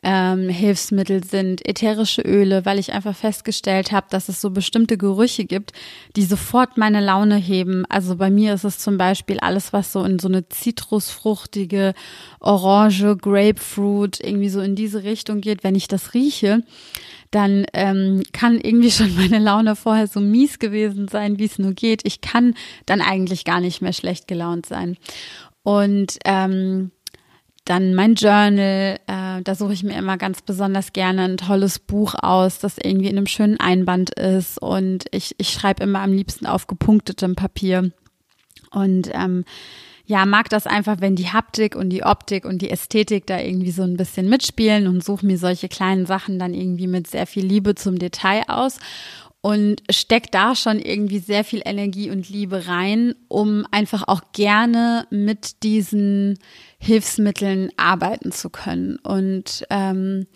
ähm, 0.04 0.50
Hilfsmittel 0.50 1.24
sind, 1.24 1.68
ätherische 1.68 2.22
Öle, 2.22 2.66
weil 2.66 2.78
ich 2.78 2.94
einfach 2.94 3.16
festgestellt 3.16 3.92
habe, 3.92 4.08
dass 4.10 4.30
es 4.30 4.40
so 4.40 4.52
bestimmte 4.52 4.98
Gerüche 4.98 5.46
gibt, 5.46 5.72
die 6.16 6.24
sofort 6.24 6.78
meine 6.78 7.02
Laune 7.02 7.36
heben. 7.36 7.84
Also 7.90 8.16
bei 8.16 8.30
mir 8.30 8.54
ist 8.54 8.64
es 8.64 8.78
zum 8.78 8.98
Beispiel 8.98 9.40
alles, 9.40 9.74
was 9.74 9.92
so 9.92 10.04
in 10.04 10.20
so 10.20 10.28
eine 10.28 10.48
zitrusfruchtige, 10.50 11.94
orange, 12.40 13.18
Grapefruit, 13.18 14.20
irgendwie 14.20 14.50
so 14.50 14.62
in 14.62 14.76
diese 14.76 15.04
Richtung 15.04 15.42
geht. 15.42 15.64
Wenn 15.64 15.76
ich 15.76 15.88
das 15.88 16.14
rieche, 16.14 16.64
dann 17.32 17.66
ähm, 17.74 18.22
kann 18.34 18.60
irgendwie 18.62 18.92
schon 18.92 19.16
meine 19.16 19.40
Laune 19.40 19.76
vorher 19.76 20.08
so 20.08 20.20
mies 20.20 20.60
gewesen 20.60 21.08
sein, 21.08 21.40
wie 21.40 21.46
es 21.46 21.58
nur 21.58 21.74
geht. 21.74 22.02
Ich 22.06 22.22
kann 22.22 22.54
dann 22.86 23.02
eigentlich 23.02 23.46
gar 23.46 23.62
nicht 23.62 23.82
mehr 23.82 23.94
schlecht 23.94 24.28
gelaunt 24.28 24.68
sein. 24.68 24.96
Und 25.64 26.20
ähm, 26.24 26.92
dann 27.70 27.94
mein 27.94 28.16
Journal, 28.16 29.00
äh, 29.08 29.42
da 29.44 29.56
suche 29.56 29.74
ich 29.74 29.84
mir 29.84 29.98
immer 29.98 30.18
ganz 30.18 30.42
besonders 30.42 30.94
gerne 30.94 31.24
ein 31.24 31.38
tolles 31.38 31.80
Buch 31.80 32.16
aus, 32.16 32.60
das 32.60 32.78
irgendwie 32.78 33.10
in 33.10 33.18
einem 33.18 33.28
schönen 33.28 33.60
Einband 33.60 34.12
ist. 34.12 34.62
Und 34.62 35.06
ich, 35.12 35.36
ich 35.38 35.50
schreibe 35.50 35.84
immer 35.84 36.00
am 36.00 36.14
liebsten 36.14 36.46
auf 36.46 36.68
gepunktetem 36.68 37.36
Papier. 37.36 37.92
Und 38.72 39.10
ähm, 39.14 39.44
ja, 40.06 40.26
mag 40.26 40.50
das 40.50 40.66
einfach, 40.66 41.02
wenn 41.02 41.18
die 41.18 41.30
Haptik 41.30 41.76
und 41.76 41.90
die 41.90 42.04
Optik 42.04 42.46
und 42.46 42.62
die 42.62 42.70
Ästhetik 42.70 43.28
da 43.28 43.40
irgendwie 43.40 43.72
so 43.72 43.84
ein 43.84 43.98
bisschen 43.98 44.30
mitspielen 44.30 44.88
und 44.88 45.04
suche 45.04 45.26
mir 45.26 45.38
solche 45.38 45.68
kleinen 45.68 46.06
Sachen 46.06 46.40
dann 46.40 46.54
irgendwie 46.54 46.88
mit 46.88 47.08
sehr 47.08 47.28
viel 47.28 47.46
Liebe 47.46 47.76
zum 47.76 48.00
Detail 48.00 48.44
aus 48.48 48.80
und 49.48 49.82
steckt 49.90 50.36
da 50.36 50.56
schon 50.56 50.78
irgendwie 50.78 51.20
sehr 51.20 51.46
viel 51.46 51.62
Energie 51.64 52.12
und 52.12 52.28
Liebe 52.28 52.68
rein, 52.68 53.16
um 53.30 53.66
einfach 53.72 54.06
auch 54.06 54.34
gerne 54.34 55.08
mit 55.10 55.64
diesen 55.64 56.38
Hilfsmitteln 56.80 57.70
arbeiten 57.78 58.34
zu 58.34 58.50
können. 58.50 58.98
Und 58.98 59.66
ähm, 59.70 60.28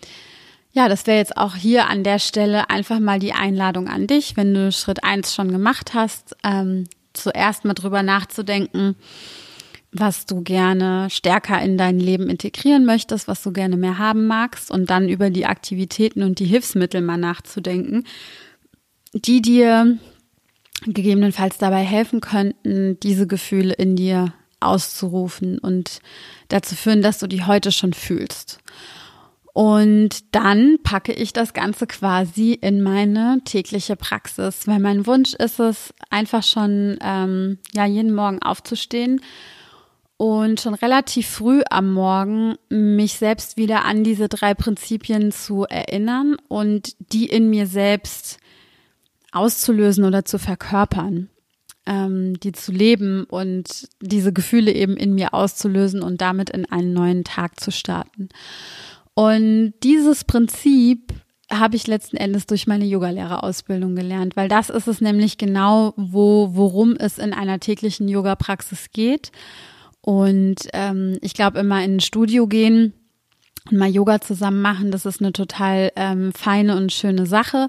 ja, 0.72 0.88
das 0.88 1.06
wäre 1.06 1.18
jetzt 1.18 1.36
auch 1.36 1.54
hier 1.54 1.90
an 1.90 2.04
der 2.04 2.18
Stelle 2.18 2.70
einfach 2.70 3.00
mal 3.00 3.18
die 3.18 3.34
Einladung 3.34 3.86
an 3.86 4.06
dich, 4.06 4.38
wenn 4.38 4.54
du 4.54 4.72
Schritt 4.72 5.04
eins 5.04 5.34
schon 5.34 5.52
gemacht 5.52 5.92
hast, 5.92 6.34
ähm, 6.42 6.84
zuerst 7.12 7.66
mal 7.66 7.74
drüber 7.74 8.02
nachzudenken, 8.02 8.96
was 9.92 10.24
du 10.24 10.40
gerne 10.40 11.10
stärker 11.10 11.60
in 11.60 11.76
dein 11.76 12.00
Leben 12.00 12.30
integrieren 12.30 12.86
möchtest, 12.86 13.28
was 13.28 13.42
du 13.42 13.52
gerne 13.52 13.76
mehr 13.76 13.98
haben 13.98 14.26
magst 14.26 14.70
und 14.70 14.88
dann 14.88 15.10
über 15.10 15.28
die 15.28 15.44
Aktivitäten 15.44 16.22
und 16.22 16.38
die 16.38 16.46
Hilfsmittel 16.46 17.02
mal 17.02 17.18
nachzudenken 17.18 18.04
die 19.12 19.42
dir 19.42 19.98
gegebenenfalls 20.86 21.58
dabei 21.58 21.82
helfen 21.82 22.20
könnten, 22.20 22.98
diese 23.00 23.26
Gefühle 23.26 23.74
in 23.74 23.96
dir 23.96 24.32
auszurufen 24.60 25.58
und 25.58 26.00
dazu 26.48 26.74
führen, 26.74 27.02
dass 27.02 27.18
du 27.18 27.26
die 27.26 27.44
heute 27.44 27.72
schon 27.72 27.92
fühlst. 27.92 28.58
Und 29.54 30.34
dann 30.34 30.78
packe 30.82 31.12
ich 31.12 31.34
das 31.34 31.52
Ganze 31.52 31.86
quasi 31.86 32.54
in 32.54 32.82
meine 32.82 33.40
tägliche 33.44 33.96
Praxis, 33.96 34.66
weil 34.66 34.78
mein 34.78 35.06
Wunsch 35.06 35.34
ist 35.34 35.60
es, 35.60 35.92
einfach 36.08 36.42
schon 36.42 36.96
ähm, 37.02 37.58
ja 37.74 37.84
jeden 37.84 38.14
Morgen 38.14 38.40
aufzustehen 38.40 39.20
und 40.16 40.60
schon 40.60 40.74
relativ 40.74 41.28
früh 41.28 41.62
am 41.68 41.92
Morgen 41.92 42.54
mich 42.70 43.14
selbst 43.14 43.58
wieder 43.58 43.84
an 43.84 44.04
diese 44.04 44.30
drei 44.30 44.54
Prinzipien 44.54 45.32
zu 45.32 45.64
erinnern 45.64 46.36
und 46.48 46.94
die 47.12 47.26
in 47.26 47.50
mir 47.50 47.66
selbst 47.66 48.38
auszulösen 49.32 50.04
oder 50.04 50.24
zu 50.24 50.38
verkörpern, 50.38 51.28
ähm, 51.86 52.38
die 52.40 52.52
zu 52.52 52.72
leben 52.72 53.24
und 53.24 53.88
diese 54.00 54.32
Gefühle 54.32 54.72
eben 54.72 54.96
in 54.96 55.14
mir 55.14 55.34
auszulösen 55.34 56.02
und 56.02 56.20
damit 56.20 56.50
in 56.50 56.66
einen 56.66 56.92
neuen 56.92 57.24
Tag 57.24 57.58
zu 57.58 57.72
starten. 57.72 58.28
Und 59.14 59.74
dieses 59.82 60.24
Prinzip 60.24 61.12
habe 61.50 61.76
ich 61.76 61.86
letzten 61.86 62.16
Endes 62.16 62.46
durch 62.46 62.66
meine 62.66 62.86
Yogalehrerausbildung 62.86 63.94
gelernt, 63.94 64.36
weil 64.36 64.48
das 64.48 64.70
ist 64.70 64.88
es 64.88 65.00
nämlich 65.00 65.36
genau, 65.36 65.92
wo, 65.96 66.50
worum 66.54 66.96
es 66.96 67.18
in 67.18 67.34
einer 67.34 67.60
täglichen 67.60 68.08
Yoga-Praxis 68.08 68.90
geht. 68.92 69.32
Und 70.00 70.56
ähm, 70.72 71.18
ich 71.20 71.34
glaube, 71.34 71.58
immer 71.58 71.84
in 71.84 71.96
ein 71.96 72.00
Studio 72.00 72.46
gehen 72.46 72.94
und 73.70 73.78
mal 73.78 73.90
Yoga 73.90 74.20
zusammen 74.20 74.62
machen, 74.62 74.90
das 74.90 75.06
ist 75.06 75.20
eine 75.20 75.32
total 75.32 75.92
ähm, 75.94 76.32
feine 76.32 76.76
und 76.76 76.92
schöne 76.92 77.26
Sache. 77.26 77.68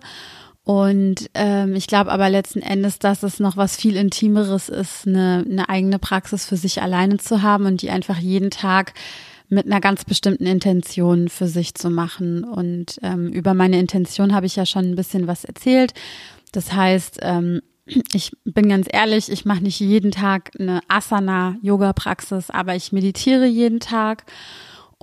Und 0.66 1.30
ähm, 1.34 1.76
ich 1.76 1.88
glaube 1.88 2.12
aber 2.12 2.30
letzten 2.30 2.62
Endes, 2.62 2.98
dass 2.98 3.24
es 3.24 3.40
noch 3.40 3.58
was 3.58 3.76
viel 3.76 3.98
Intimeres 3.98 4.70
ist, 4.70 5.06
eine, 5.06 5.46
eine 5.50 5.68
eigene 5.68 6.00
Praxis 6.00 6.46
für 6.46 6.56
sich 6.56 6.82
alleine 6.82 7.18
zu 7.18 7.42
haben 7.42 7.66
und 7.66 7.82
die 7.82 7.90
einfach 7.90 8.18
jeden 8.18 8.50
Tag 8.50 8.94
mit 9.50 9.66
einer 9.66 9.82
ganz 9.82 10.06
bestimmten 10.06 10.46
Intention 10.46 11.28
für 11.28 11.48
sich 11.48 11.76
zu 11.76 11.90
machen. 11.90 12.46
Und 12.46 12.98
ähm, 13.04 13.28
über 13.28 13.54
meine 13.54 13.78
Intention 13.78 14.34
habe 14.34 14.46
ich 14.46 14.56
ja 14.56 14.66
schon 14.66 14.86
ein 14.86 14.96
bisschen 14.96 15.28
was 15.28 15.44
erzählt. 15.44 15.94
Das 16.54 16.72
heißt, 16.74 17.20
ähm, 17.22 17.62
ich 17.86 18.32
bin 18.46 18.70
ganz 18.70 18.88
ehrlich, 18.90 19.30
ich 19.30 19.44
mache 19.44 19.62
nicht 19.62 19.80
jeden 19.82 20.12
Tag 20.12 20.52
eine 20.58 20.80
Asana-Yoga-Praxis, 20.88 22.50
aber 22.50 22.76
ich 22.76 22.94
meditiere 22.94 23.46
jeden 23.46 23.82
Tag. 23.82 24.24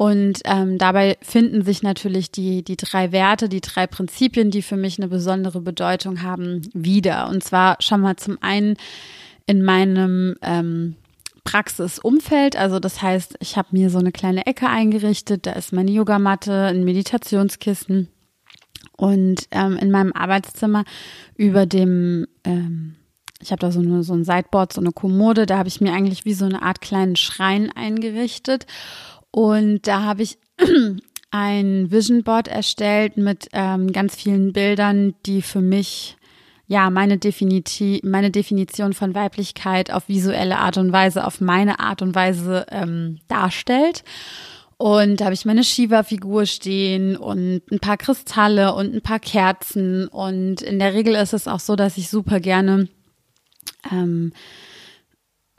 Und 0.01 0.41
ähm, 0.47 0.79
dabei 0.79 1.19
finden 1.21 1.63
sich 1.63 1.83
natürlich 1.83 2.31
die, 2.31 2.65
die 2.65 2.79
drei 2.79 3.13
Werte, 3.13 3.51
die 3.51 3.61
drei 3.61 3.87
Prinzipien, 3.87 4.51
die 4.51 4.63
für 4.63 4.79
mich 4.79 4.99
eine 4.99 5.09
besondere 5.09 5.61
Bedeutung 5.61 6.23
haben, 6.23 6.63
wieder. 6.73 7.29
Und 7.29 7.45
zwar 7.45 7.77
schon 7.81 8.01
mal 8.01 8.17
zum 8.17 8.39
einen 8.41 8.79
in 9.45 9.63
meinem 9.63 10.37
ähm, 10.41 10.97
Praxisumfeld. 11.45 12.57
Also 12.57 12.81
das 12.81 13.03
heißt, 13.03 13.37
ich 13.41 13.59
habe 13.59 13.69
mir 13.73 13.91
so 13.91 13.99
eine 13.99 14.11
kleine 14.11 14.47
Ecke 14.47 14.71
eingerichtet. 14.71 15.45
Da 15.45 15.53
ist 15.53 15.75
meine 15.75 15.91
Yogamatte, 15.91 16.69
ein 16.69 16.83
Meditationskissen. 16.83 18.09
Und 18.97 19.49
ähm, 19.51 19.77
in 19.77 19.91
meinem 19.91 20.15
Arbeitszimmer 20.15 20.85
über 21.37 21.67
dem 21.67 22.27
ähm, 22.45 22.97
ich 23.43 23.53
habe 23.53 23.61
da 23.61 23.71
so, 23.71 23.81
eine, 23.81 24.03
so 24.03 24.13
ein 24.13 24.25
Sideboard, 24.25 24.73
so 24.75 24.83
eine 24.83 24.93
Kommode, 24.93 25.47
da 25.47 25.57
habe 25.57 25.69
ich 25.69 25.81
mir 25.81 25.95
eigentlich 25.95 26.27
wie 26.27 26.35
so 26.35 26.45
eine 26.45 26.61
Art 26.61 26.83
kleinen 26.83 27.17
Schrein 27.17 27.73
eingerichtet. 27.75 28.67
Und 29.31 29.87
da 29.87 30.03
habe 30.03 30.23
ich 30.23 30.39
ein 31.31 31.91
Vision 31.91 32.23
Board 32.23 32.49
erstellt 32.49 33.17
mit 33.17 33.49
ähm, 33.53 33.93
ganz 33.93 34.17
vielen 34.17 34.53
Bildern, 34.53 35.15
die 35.27 35.43
für 35.43 35.61
mich 35.61 36.17
ja 36.67 36.89
meine, 36.91 37.19
Definiti 37.19 38.01
meine 38.05 38.31
Definition 38.31 38.93
von 38.93 39.15
Weiblichkeit 39.15 39.93
auf 39.93 40.09
visuelle 40.09 40.59
Art 40.59 40.77
und 40.77 40.93
Weise, 40.93 41.27
auf 41.27 41.41
meine 41.41 41.81
Art 41.81 42.01
und 42.01 42.15
Weise 42.15 42.67
ähm, 42.71 43.19
darstellt. 43.29 44.05
Und 44.77 45.21
da 45.21 45.27
habe 45.27 45.35
ich 45.35 45.45
meine 45.45 45.63
Shiva-Figur 45.63 46.47
stehen 46.47 47.15
und 47.15 47.61
ein 47.71 47.81
paar 47.81 47.99
Kristalle 47.99 48.73
und 48.75 48.95
ein 48.95 49.03
paar 49.03 49.19
Kerzen. 49.19 50.09
Und 50.09 50.63
in 50.63 50.79
der 50.79 50.95
Regel 50.95 51.17
ist 51.17 51.35
es 51.35 51.49
auch 51.49 51.61
so, 51.61 51.77
dass 51.77 51.99
ich 51.99 52.09
super 52.09 52.41
gerne, 52.41 52.89
ähm, 53.93 54.33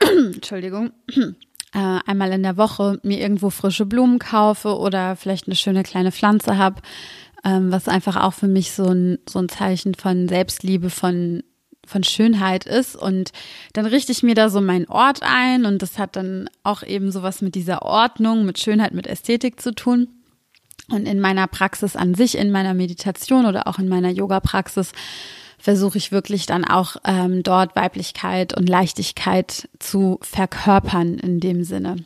Entschuldigung, 0.00 0.90
äh, 1.74 1.98
einmal 2.06 2.32
in 2.32 2.42
der 2.42 2.56
Woche 2.56 2.98
mir 3.02 3.18
irgendwo 3.18 3.50
frische 3.50 3.86
Blumen 3.86 4.18
kaufe 4.18 4.76
oder 4.76 5.16
vielleicht 5.16 5.46
eine 5.46 5.56
schöne 5.56 5.82
kleine 5.82 6.12
Pflanze 6.12 6.58
habe, 6.58 6.82
ähm, 7.44 7.72
was 7.72 7.88
einfach 7.88 8.16
auch 8.16 8.34
für 8.34 8.48
mich 8.48 8.72
so 8.72 8.86
ein, 8.86 9.18
so 9.28 9.38
ein 9.38 9.48
Zeichen 9.48 9.94
von 9.94 10.28
Selbstliebe, 10.28 10.90
von 10.90 11.42
von 11.84 12.04
Schönheit 12.04 12.64
ist 12.64 12.94
und 12.94 13.32
dann 13.72 13.86
richte 13.86 14.12
ich 14.12 14.22
mir 14.22 14.36
da 14.36 14.48
so 14.50 14.60
meinen 14.60 14.86
Ort 14.86 15.20
ein 15.22 15.64
und 15.64 15.82
das 15.82 15.98
hat 15.98 16.14
dann 16.14 16.48
auch 16.62 16.84
eben 16.84 17.10
sowas 17.10 17.42
mit 17.42 17.56
dieser 17.56 17.82
Ordnung, 17.82 18.44
mit 18.44 18.60
Schönheit, 18.60 18.94
mit 18.94 19.08
Ästhetik 19.08 19.60
zu 19.60 19.74
tun. 19.74 20.08
Und 20.90 21.06
in 21.06 21.20
meiner 21.20 21.46
Praxis 21.46 21.96
an 21.96 22.14
sich, 22.14 22.36
in 22.36 22.50
meiner 22.50 22.74
Meditation 22.74 23.46
oder 23.46 23.66
auch 23.66 23.78
in 23.78 23.88
meiner 23.88 24.10
Yoga-Praxis 24.10 24.92
versuche 25.62 25.96
ich 25.96 26.10
wirklich 26.10 26.46
dann 26.46 26.64
auch 26.64 26.96
ähm, 27.04 27.44
dort 27.44 27.76
Weiblichkeit 27.76 28.52
und 28.56 28.68
Leichtigkeit 28.68 29.68
zu 29.78 30.18
verkörpern 30.20 31.18
in 31.18 31.38
dem 31.38 31.62
Sinne. 31.62 32.04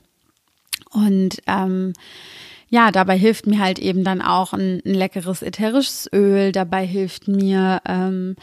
Und 0.91 1.39
ähm, 1.47 1.95
ja, 2.69 2.91
dabei 2.91 3.17
hilft 3.17 3.47
mir 3.47 3.59
halt 3.59 3.79
eben 3.79 4.05
dann 4.05 4.21
auch 4.21 4.53
ein, 4.53 4.83
ein 4.85 4.93
leckeres 4.93 5.41
ätherisches 5.41 6.07
Öl. 6.13 6.53
Dabei 6.53 6.87
hilft 6.87 7.29
mir 7.29 7.81
ähm, 7.89 8.37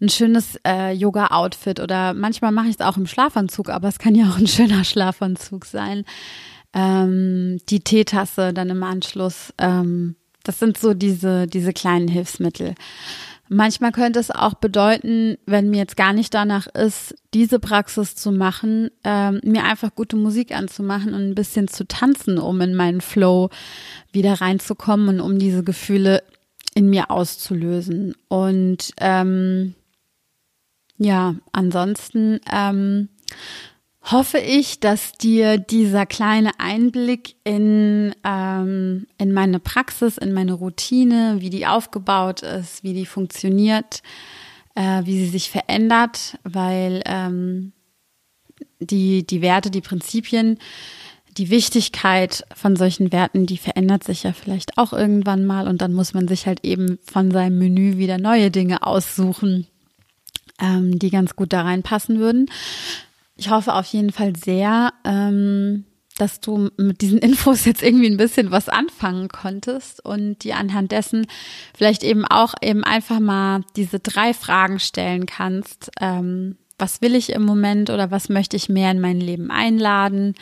ein 0.00 0.08
schönes 0.08 0.58
äh, 0.66 0.92
Yoga-Outfit 0.92 1.78
oder 1.78 2.14
manchmal 2.14 2.52
mache 2.52 2.68
ich 2.68 2.76
es 2.76 2.80
auch 2.80 2.96
im 2.96 3.06
Schlafanzug, 3.06 3.68
aber 3.68 3.88
es 3.88 3.98
kann 3.98 4.14
ja 4.14 4.30
auch 4.30 4.38
ein 4.38 4.46
schöner 4.46 4.84
Schlafanzug 4.84 5.66
sein. 5.66 6.04
Ähm, 6.72 7.58
die 7.68 7.80
Teetasse 7.80 8.54
dann 8.54 8.70
im 8.70 8.82
Anschluss. 8.84 9.52
Ähm, 9.58 10.16
das 10.44 10.58
sind 10.58 10.78
so 10.78 10.94
diese, 10.94 11.46
diese 11.46 11.74
kleinen 11.74 12.08
Hilfsmittel. 12.08 12.74
Manchmal 13.52 13.90
könnte 13.90 14.20
es 14.20 14.30
auch 14.30 14.54
bedeuten, 14.54 15.36
wenn 15.44 15.70
mir 15.70 15.78
jetzt 15.78 15.96
gar 15.96 16.12
nicht 16.12 16.32
danach 16.34 16.68
ist, 16.68 17.16
diese 17.34 17.58
Praxis 17.58 18.14
zu 18.14 18.30
machen, 18.30 18.92
ähm, 19.02 19.40
mir 19.42 19.64
einfach 19.64 19.92
gute 19.92 20.14
Musik 20.14 20.52
anzumachen 20.54 21.14
und 21.14 21.22
ein 21.22 21.34
bisschen 21.34 21.66
zu 21.66 21.84
tanzen, 21.84 22.38
um 22.38 22.60
in 22.60 22.76
meinen 22.76 23.00
Flow 23.00 23.50
wieder 24.12 24.34
reinzukommen 24.34 25.08
und 25.08 25.20
um 25.20 25.40
diese 25.40 25.64
Gefühle 25.64 26.22
in 26.74 26.90
mir 26.90 27.10
auszulösen. 27.10 28.14
Und 28.28 28.92
ähm, 28.98 29.74
ja, 30.96 31.34
ansonsten 31.50 32.38
ähm, 32.52 33.08
hoffe 34.02 34.38
ich, 34.38 34.80
dass 34.80 35.12
dir 35.12 35.58
dieser 35.58 36.06
kleine 36.06 36.58
Einblick 36.58 37.36
in, 37.44 38.14
ähm, 38.24 39.06
in 39.18 39.32
meine 39.32 39.60
Praxis, 39.60 40.16
in 40.16 40.32
meine 40.32 40.54
Routine, 40.54 41.36
wie 41.40 41.50
die 41.50 41.66
aufgebaut 41.66 42.42
ist, 42.42 42.82
wie 42.82 42.94
die 42.94 43.06
funktioniert, 43.06 44.02
äh, 44.74 45.04
wie 45.04 45.18
sie 45.18 45.28
sich 45.28 45.50
verändert, 45.50 46.38
weil 46.44 47.02
ähm, 47.04 47.72
die, 48.78 49.26
die 49.26 49.42
Werte, 49.42 49.70
die 49.70 49.82
Prinzipien, 49.82 50.58
die 51.36 51.50
Wichtigkeit 51.50 52.44
von 52.54 52.76
solchen 52.76 53.12
Werten, 53.12 53.46
die 53.46 53.58
verändert 53.58 54.04
sich 54.04 54.24
ja 54.24 54.32
vielleicht 54.32 54.78
auch 54.78 54.92
irgendwann 54.92 55.46
mal 55.46 55.68
und 55.68 55.80
dann 55.80 55.92
muss 55.92 56.14
man 56.14 56.26
sich 56.26 56.46
halt 56.46 56.64
eben 56.64 56.98
von 57.04 57.30
seinem 57.30 57.58
Menü 57.58 57.98
wieder 57.98 58.18
neue 58.18 58.50
Dinge 58.50 58.82
aussuchen, 58.82 59.66
ähm, 60.60 60.98
die 60.98 61.10
ganz 61.10 61.36
gut 61.36 61.52
da 61.52 61.62
reinpassen 61.62 62.18
würden. 62.18 62.50
Ich 63.40 63.48
hoffe 63.48 63.72
auf 63.72 63.86
jeden 63.86 64.12
Fall 64.12 64.36
sehr, 64.36 64.92
ähm, 65.02 65.86
dass 66.18 66.40
du 66.40 66.68
mit 66.76 67.00
diesen 67.00 67.18
Infos 67.20 67.64
jetzt 67.64 67.82
irgendwie 67.82 68.10
ein 68.10 68.18
bisschen 68.18 68.50
was 68.50 68.68
anfangen 68.68 69.28
konntest 69.28 70.04
und 70.04 70.44
die 70.44 70.52
anhand 70.52 70.92
dessen 70.92 71.26
vielleicht 71.74 72.04
eben 72.04 72.26
auch 72.26 72.52
eben 72.60 72.84
einfach 72.84 73.18
mal 73.18 73.62
diese 73.76 73.98
drei 73.98 74.34
Fragen 74.34 74.78
stellen 74.78 75.24
kannst. 75.24 75.90
Ähm, 76.02 76.58
was 76.78 77.00
will 77.00 77.14
ich 77.14 77.30
im 77.30 77.42
Moment 77.42 77.88
oder 77.88 78.10
was 78.10 78.28
möchte 78.28 78.58
ich 78.58 78.68
mehr 78.68 78.90
in 78.90 79.00
mein 79.00 79.20
Leben 79.20 79.50
einladen? 79.50 80.34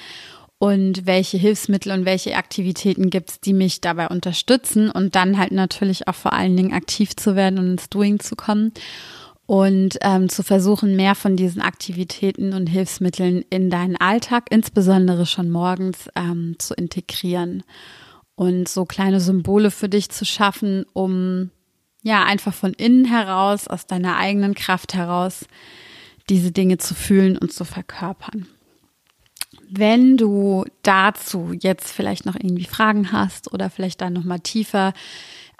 Und 0.59 1.07
welche 1.07 1.39
Hilfsmittel 1.39 1.93
und 1.93 2.05
welche 2.05 2.35
Aktivitäten 2.35 3.11
gibt 3.11 3.31
es, 3.31 3.41
die 3.41 3.53
mich 3.53 3.81
dabei 3.81 4.09
unterstützen 4.09 4.91
und 4.91 5.15
dann 5.15 5.39
halt 5.39 5.53
natürlich 5.53 6.09
auch 6.09 6.17
vor 6.17 6.33
allen 6.33 6.57
Dingen 6.57 6.73
aktiv 6.73 7.15
zu 7.15 7.37
werden 7.37 7.61
und 7.61 7.71
ins 7.71 7.91
Doing 7.91 8.19
zu 8.19 8.35
kommen 8.35 8.73
und 9.49 9.97
ähm, 10.03 10.29
zu 10.29 10.43
versuchen, 10.43 10.95
mehr 10.95 11.15
von 11.15 11.35
diesen 11.35 11.63
Aktivitäten 11.63 12.53
und 12.53 12.67
Hilfsmitteln 12.67 13.47
in 13.49 13.71
deinen 13.71 13.97
Alltag, 13.97 14.49
insbesondere 14.51 15.25
schon 15.25 15.49
morgens, 15.49 16.11
ähm, 16.15 16.57
zu 16.59 16.75
integrieren 16.75 17.63
und 18.35 18.69
so 18.69 18.85
kleine 18.85 19.21
Symbole 19.21 19.71
für 19.71 19.89
dich 19.89 20.11
zu 20.11 20.27
schaffen, 20.27 20.85
um 20.93 21.51
ja 22.03 22.25
einfach 22.25 22.53
von 22.53 22.75
innen 22.75 23.07
heraus, 23.07 23.69
aus 23.69 23.87
deiner 23.87 24.19
eigenen 24.19 24.55
Kraft 24.55 24.93
heraus, 24.93 25.47
diese 26.29 26.53
Dinge 26.53 26.77
zu 26.77 26.95
fühlen 26.95 27.39
und 27.39 27.51
zu 27.51 27.65
verkörpern. 27.65 28.47
Wenn 29.71 30.19
du 30.19 30.67
dazu 30.83 31.55
jetzt 31.59 31.91
vielleicht 31.91 32.27
noch 32.27 32.35
irgendwie 32.35 32.67
Fragen 32.67 33.13
hast 33.13 33.51
oder 33.51 33.71
vielleicht 33.71 34.03
dann 34.03 34.13
noch 34.13 34.25
mal 34.25 34.41
tiefer 34.41 34.93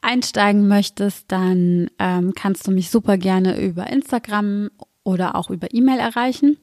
einsteigen 0.03 0.69
möchtest, 0.69 1.31
dann 1.31 1.91
ähm, 1.99 2.33
kannst 2.35 2.67
du 2.67 2.71
mich 2.71 2.91
super 2.91 3.19
gerne 3.19 3.61
über 3.61 3.89
Instagram 3.89 4.71
oder 5.05 5.35
auch 5.35 5.51
über 5.51 5.73
E-Mail 5.73 5.99
erreichen. 5.99 6.59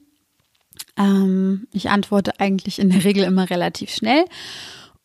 Ähm, 0.96 1.66
ich 1.72 1.90
antworte 1.90 2.40
eigentlich 2.40 2.78
in 2.78 2.90
der 2.90 3.04
Regel 3.04 3.24
immer 3.24 3.48
relativ 3.50 3.90
schnell 3.90 4.24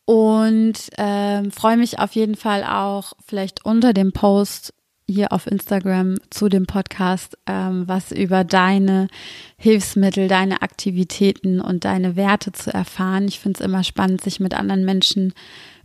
und 0.04 0.74
ähm, 0.98 1.50
freue 1.50 1.76
mich 1.76 1.98
auf 1.98 2.12
jeden 2.12 2.36
Fall 2.36 2.64
auch 2.64 3.12
vielleicht 3.24 3.64
unter 3.64 3.92
dem 3.92 4.12
Post 4.12 4.74
hier 5.08 5.32
auf 5.32 5.46
Instagram 5.46 6.16
zu 6.30 6.48
dem 6.48 6.66
Podcast 6.66 7.36
ähm, 7.46 7.86
was 7.86 8.12
über 8.12 8.44
deine 8.44 9.08
Hilfsmittel, 9.56 10.28
deine 10.28 10.62
Aktivitäten 10.62 11.60
und 11.60 11.84
deine 11.84 12.16
Werte 12.16 12.52
zu 12.52 12.72
erfahren. 12.72 13.28
Ich 13.28 13.40
finde 13.40 13.60
es 13.60 13.66
immer 13.66 13.84
spannend, 13.84 14.22
sich 14.22 14.40
mit 14.40 14.54
anderen 14.54 14.84
Menschen 14.84 15.34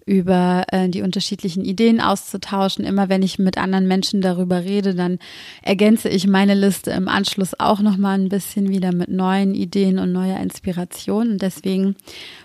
über 0.07 0.65
äh, 0.71 0.87
die 0.89 1.01
unterschiedlichen 1.01 1.65
Ideen 1.65 1.99
auszutauschen. 1.99 2.85
Immer 2.85 3.09
wenn 3.09 3.21
ich 3.21 3.37
mit 3.37 3.57
anderen 3.57 3.87
Menschen 3.87 4.21
darüber 4.21 4.63
rede, 4.63 4.95
dann 4.95 5.19
ergänze 5.61 6.07
ich 6.09 6.25
meine 6.25 6.55
Liste 6.55 6.91
im 6.91 7.09
Anschluss 7.09 7.59
auch 7.59 7.81
noch 7.81 7.97
mal 7.97 8.17
ein 8.17 8.29
bisschen 8.29 8.69
wieder 8.69 8.95
mit 8.95 9.09
neuen 9.09 9.53
Ideen 9.53 9.99
und 9.99 10.13
neuer 10.13 10.39
Inspiration. 10.39 11.31
Und 11.31 11.41
deswegen 11.41 11.95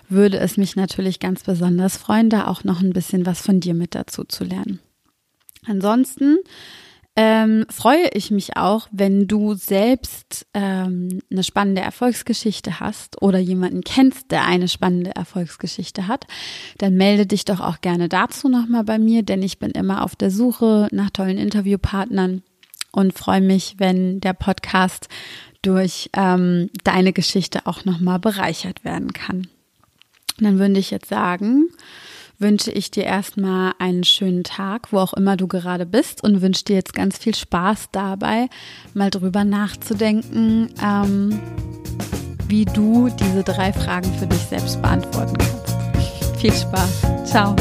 würde 0.09 0.37
es 0.39 0.57
mich 0.57 0.75
natürlich 0.75 1.19
ganz 1.19 1.43
besonders 1.43 1.97
freuen, 1.97 2.29
da 2.29 2.47
auch 2.47 2.65
noch 2.65 2.81
ein 2.81 2.93
bisschen 2.93 3.25
was 3.25 3.41
von 3.41 3.61
dir 3.61 3.73
mit 3.73 3.95
dazu 3.95 4.25
zu 4.25 4.43
lernen. 4.43 4.79
Ansonsten 5.65 6.37
ähm, 7.15 7.65
freue 7.69 8.09
ich 8.13 8.31
mich 8.31 8.57
auch, 8.57 8.87
wenn 8.91 9.27
du 9.27 9.53
selbst 9.53 10.47
ähm, 10.55 11.19
eine 11.31 11.43
spannende 11.43 11.81
Erfolgsgeschichte 11.81 12.79
hast 12.79 13.21
oder 13.21 13.37
jemanden 13.37 13.81
kennst, 13.81 14.31
der 14.31 14.45
eine 14.45 14.67
spannende 14.67 15.15
Erfolgsgeschichte 15.15 16.07
hat, 16.07 16.25
dann 16.79 16.95
melde 16.95 17.27
dich 17.27 17.45
doch 17.45 17.59
auch 17.59 17.81
gerne 17.81 18.09
dazu 18.09 18.49
nochmal 18.49 18.83
bei 18.83 18.97
mir, 18.97 19.21
denn 19.21 19.43
ich 19.43 19.59
bin 19.59 19.71
immer 19.71 20.03
auf 20.03 20.15
der 20.15 20.31
Suche 20.31 20.87
nach 20.91 21.11
tollen 21.11 21.37
Interviewpartnern 21.37 22.41
und 22.91 23.17
freue 23.17 23.41
mich, 23.41 23.75
wenn 23.77 24.19
der 24.19 24.33
Podcast 24.33 25.07
durch 25.61 26.09
ähm, 26.15 26.71
deine 26.83 27.13
Geschichte 27.13 27.67
auch 27.67 27.85
nochmal 27.85 28.19
bereichert 28.19 28.83
werden 28.83 29.13
kann. 29.13 29.47
Und 30.39 30.45
dann 30.45 30.57
würde 30.57 30.79
ich 30.79 30.89
jetzt 30.89 31.09
sagen, 31.09 31.69
wünsche 32.39 32.71
ich 32.71 32.91
dir 32.91 33.03
erstmal 33.03 33.73
einen 33.79 34.03
schönen 34.03 34.43
Tag, 34.43 34.91
wo 34.91 34.99
auch 34.99 35.13
immer 35.13 35.37
du 35.37 35.47
gerade 35.47 35.85
bist 35.85 36.23
und 36.23 36.41
wünsche 36.41 36.65
dir 36.65 36.75
jetzt 36.75 36.93
ganz 36.93 37.17
viel 37.17 37.35
Spaß 37.35 37.89
dabei, 37.91 38.49
mal 38.93 39.09
drüber 39.09 39.43
nachzudenken, 39.43 40.69
ähm, 40.83 41.39
wie 42.47 42.65
du 42.65 43.09
diese 43.09 43.43
drei 43.43 43.73
Fragen 43.73 44.11
für 44.19 44.27
dich 44.27 44.41
selbst 44.41 44.81
beantworten 44.81 45.37
kannst. 45.37 46.39
viel 46.39 46.53
Spaß. 46.53 47.01
Ciao. 47.25 47.55